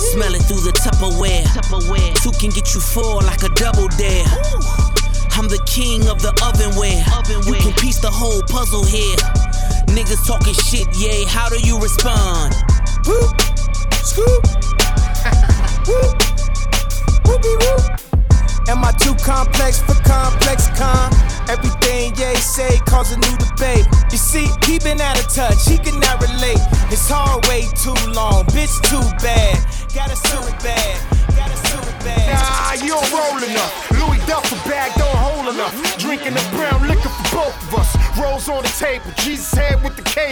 [0.00, 1.44] Smell it through the Tupperware.
[1.52, 2.14] Tupperware.
[2.22, 4.24] Two can get you four like a double dare.
[5.36, 7.04] I'm the king of the ovenware.
[7.46, 9.16] You can piece the whole puzzle here.
[9.92, 11.24] Niggas talking shit, yay.
[11.24, 12.56] How do you respond?
[13.04, 13.36] Whoop,
[14.00, 14.42] scoop,
[15.86, 16.16] whoop,
[17.28, 18.00] whoopie whoop.
[18.68, 21.12] Am I too complex for complex con?
[21.48, 23.86] Everything Ye say cause a new debate.
[24.12, 26.60] You see, he been out of touch, he cannot relate.
[26.88, 29.58] His hard way too long, bitch too bad.
[29.92, 32.78] Got a suit bad, got a suit bad.
[32.78, 33.89] Nah, you don't roll enough.
[34.30, 35.74] Duffel bag don't hold enough.
[35.98, 38.00] Drinking the brown liquor for both of us.
[38.16, 40.30] Rolls on the table, Jesus head with the cable.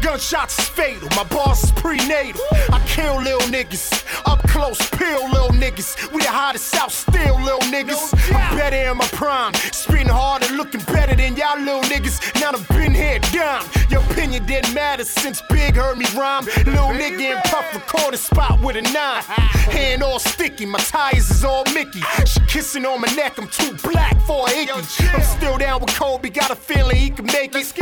[0.00, 2.40] Gunshots is fatal, my boss is prenatal.
[2.70, 6.12] I kill little niggas, up close, peel little niggas.
[6.12, 8.14] We the hottest out still, little niggas.
[8.32, 12.40] I'm better in my prime, spitting harder, and looking better than y'all little niggas.
[12.40, 13.64] Now I've been here dime.
[13.90, 16.44] Your opinion didn't matter since Big heard me rhyme.
[16.44, 19.22] Little nigga in puff recording spot with a nine.
[19.72, 22.02] Hand all sticky, my tires is all Mickey.
[22.26, 24.72] She kissing on my neck, I'm too black for a hickey.
[24.72, 27.72] I'm still down with Kobe, got a feeling he can make it.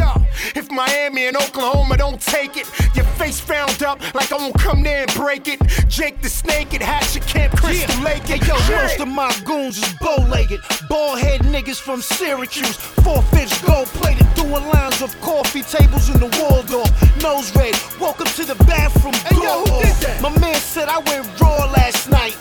[0.54, 4.82] If Miami and Oklahoma don't take it, your face found up like I won't come
[4.82, 5.60] there and break it.
[5.88, 8.04] Jake the Snake at Hatchet Camp Crystal Yeah.
[8.04, 8.22] Lake.
[8.22, 14.66] Hey, yo, most of my goons is bow-legged, bald-head niggas from Syracuse, four-fifths gold-plated, doing
[14.68, 16.90] lines of coffee tables in the Waldorf,
[17.22, 17.74] nose red.
[18.00, 19.14] Welcome to the bathroom.
[19.14, 20.20] Hey, yo, who did that?
[20.22, 22.36] My man said I went raw last night.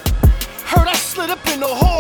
[0.65, 1.89] Heard I slid up in the hall last night.
[1.89, 1.98] Still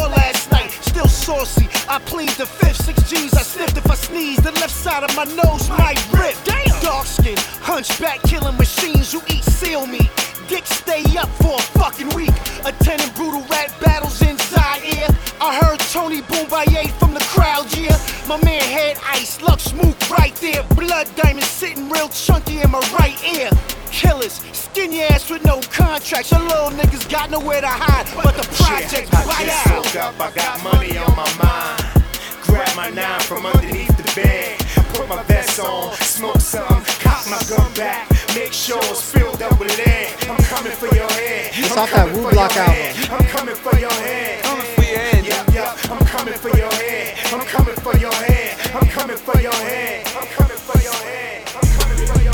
[1.29, 1.69] saucy.
[1.87, 3.33] I plead the fifth, six G's.
[3.35, 4.39] I sniffed if I sneeze.
[4.39, 6.35] The left side of my nose might rip.
[6.43, 6.81] Damn.
[6.81, 9.13] Dark skin, hunchback killing machines.
[9.13, 10.09] You eat seal meat.
[10.47, 12.33] Dick stay up for a fucking week.
[12.65, 15.09] Attending brutal rap battles in Zaire.
[15.39, 17.97] I heard Tony Boombaye from the crowd, yeah.
[18.27, 20.63] My man had ice, luck smooth right there.
[20.81, 23.51] Blood diamond sitting real chunky in my right ear.
[23.91, 24.41] Killers,
[24.71, 26.31] skin your ass with no contracts.
[26.31, 29.85] Your little niggas got nowhere to hide, but the project I right just out.
[29.85, 32.05] woke up, I got money on my mind.
[32.43, 34.57] Grab my nine from underneath the bed.
[34.93, 38.09] Put my vest on, smoke some, cock my gun back.
[38.35, 40.13] Make sure it's filled up with lead.
[40.29, 41.51] I'm coming for your head.
[41.53, 43.13] It's I'm off that coming Wu for Block album.
[43.13, 44.43] I'm coming for your head.
[44.43, 45.25] Coming for your head.
[45.25, 45.93] Yeah, yeah.
[45.93, 47.17] I'm coming for your head.
[47.33, 48.57] I'm coming for your head.
[48.73, 50.07] I'm coming for your head.
[50.15, 51.48] I'm coming for your head.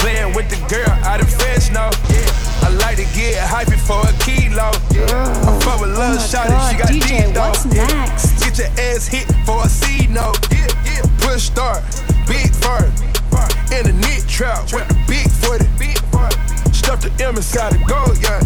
[0.05, 1.89] Playing with the girl out of Fresno.
[2.61, 4.69] I like to get hypey for a kilo.
[4.69, 7.49] I fuck with love shot God, she got DJ, deep though.
[7.49, 8.37] what's next?
[8.37, 10.37] Get your ass hit for a C note.
[11.25, 11.81] Push start,
[12.27, 12.85] big fur.
[13.73, 15.65] In a knit trap with the big footy.
[16.71, 18.45] Stuff the M inside the gold, yeah.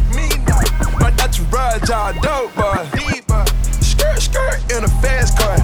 [0.96, 2.88] My entourage all dope, boy.
[3.84, 5.60] Skirt, skirt in a fast car.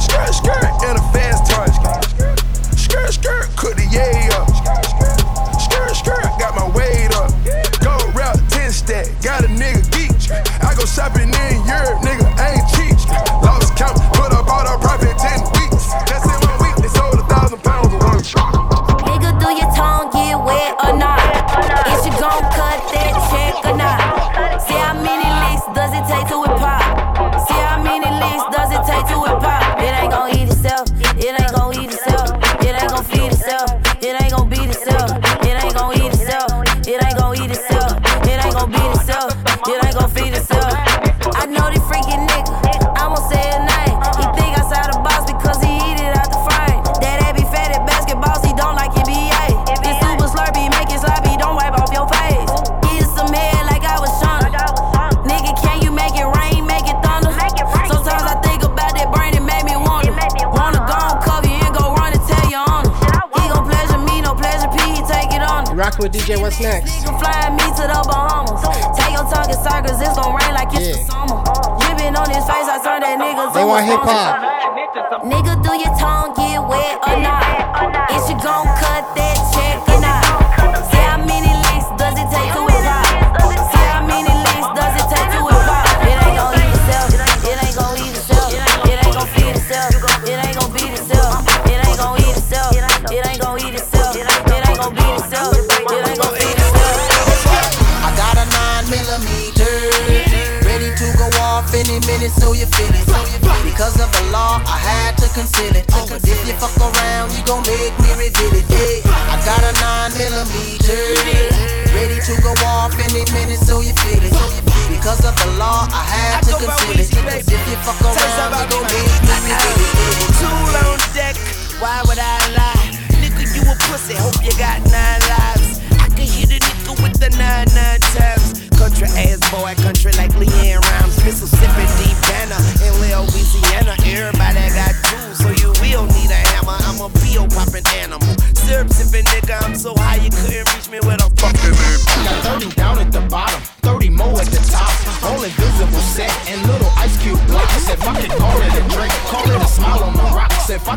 [0.00, 0.77] Skirt, skirt
[11.00, 11.37] I go
[66.28, 67.00] DJ What's Next?
[67.00, 68.60] You flying me to the Bahamas.
[68.98, 71.40] Take your talking circles, it's gon' rain like it's the summer.
[72.08, 74.47] On his face, I turn that nigga to They want hip hop.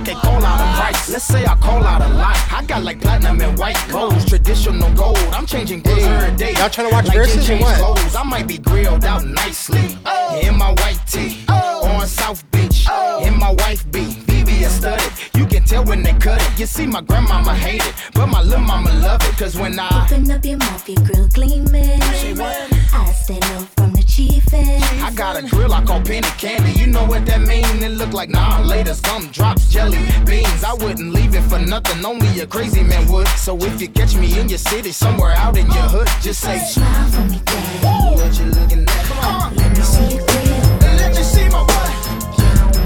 [0.02, 2.36] I could call out a price, let's say I call out a lot.
[2.52, 5.20] I got like platinum and white gold, traditional gold.
[5.32, 6.54] I'm changing grills every day.
[6.54, 7.78] Y'all trying to watch like verses or what?
[7.78, 8.16] clothes.
[8.16, 10.42] I might be grilled out nicely oh.
[10.44, 11.88] in my white tee oh.
[11.88, 12.88] on South Beach.
[12.90, 13.24] Oh.
[13.24, 15.14] In my wife be VVS studded.
[15.36, 16.60] You can tell when they cut it.
[16.60, 19.38] You see, my grandmama hate it, but my little mama love it.
[19.38, 22.02] Cause when I Open up your mouth, your grill gleaming.
[22.02, 24.82] I stand up from chiefin'.
[25.02, 26.72] I got a grill I call penny candy.
[26.80, 27.84] You know what that mean?
[27.84, 28.94] It look like nah later.
[28.94, 30.64] Some Gumdrops, jelly beans.
[30.64, 32.06] I wouldn't leave it for nothing.
[32.06, 33.28] Only a crazy man would.
[33.30, 36.60] So if you catch me in your city, somewhere out in your hood, just say
[36.60, 38.18] Smile for me, daddy.
[38.18, 39.04] What you looking at?
[39.08, 39.56] Come on.
[39.56, 40.98] Let me see your grill.
[41.00, 41.92] Let you see my what?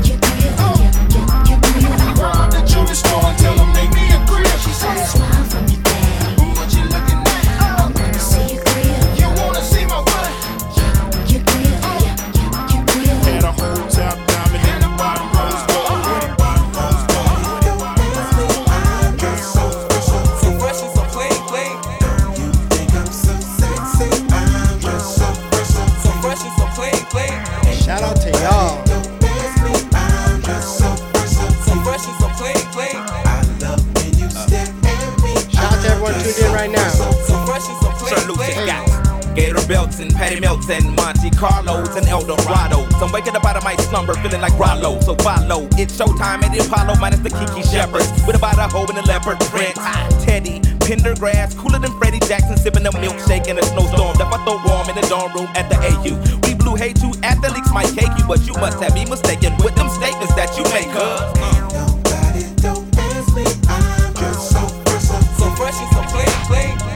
[0.08, 0.78] Your grill, your,
[1.16, 2.22] your, your grill.
[2.22, 3.65] Rob the jewelry store and tell them make me a
[39.36, 42.88] Gator belts and Patty Melts and Monte Carlos and Eldorado.
[42.98, 45.02] So I'm waking up out of my slumber feeling like Rollo.
[45.02, 45.68] So follow.
[45.76, 48.08] It's showtime at the Apollo minus the Kiki Shepard.
[48.26, 49.76] With about a hoe and a leopard print.
[50.24, 54.16] Teddy, Pendergrass, cooler than Freddie Jackson, sipping a milkshake in a snowstorm.
[54.16, 56.16] Left I throw warm in the dorm room at the AU.
[56.48, 59.76] We blew hay to athletes might cake you, but you must have me mistaken with
[59.76, 61.20] them statements that you make, cuz.
[65.36, 66.95] So fresh and so clean, clean.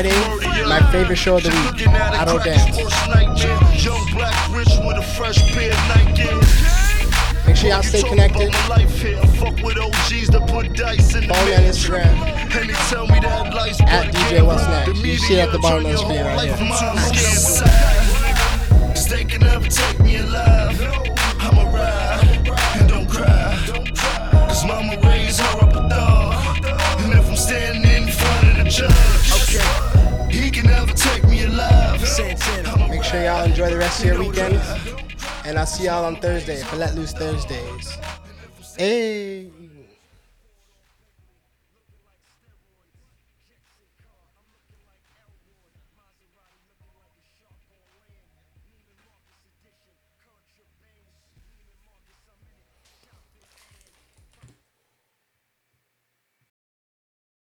[0.00, 0.68] Friday, to murder ya.
[0.68, 2.70] my favorite show of the week, Looking at it, Auto Dance.
[2.70, 3.74] is worst nightmare.
[3.76, 7.46] Young black rich with a fresh pair of Nikes.
[7.46, 8.50] Make sure y'all stay connected.
[8.50, 11.62] My life here, fuck with OGs that put dice in the Follow me on.
[11.62, 12.16] Instagram
[12.56, 15.04] And they tell me that life's at DJ What's Next.
[15.04, 16.70] You see it at the bottom of the screen right here.
[33.60, 34.58] Enjoy the rest of your weekend.
[35.44, 37.98] And I'll see y'all on Thursday for Let Loose Thursdays.
[38.78, 39.19] Hey.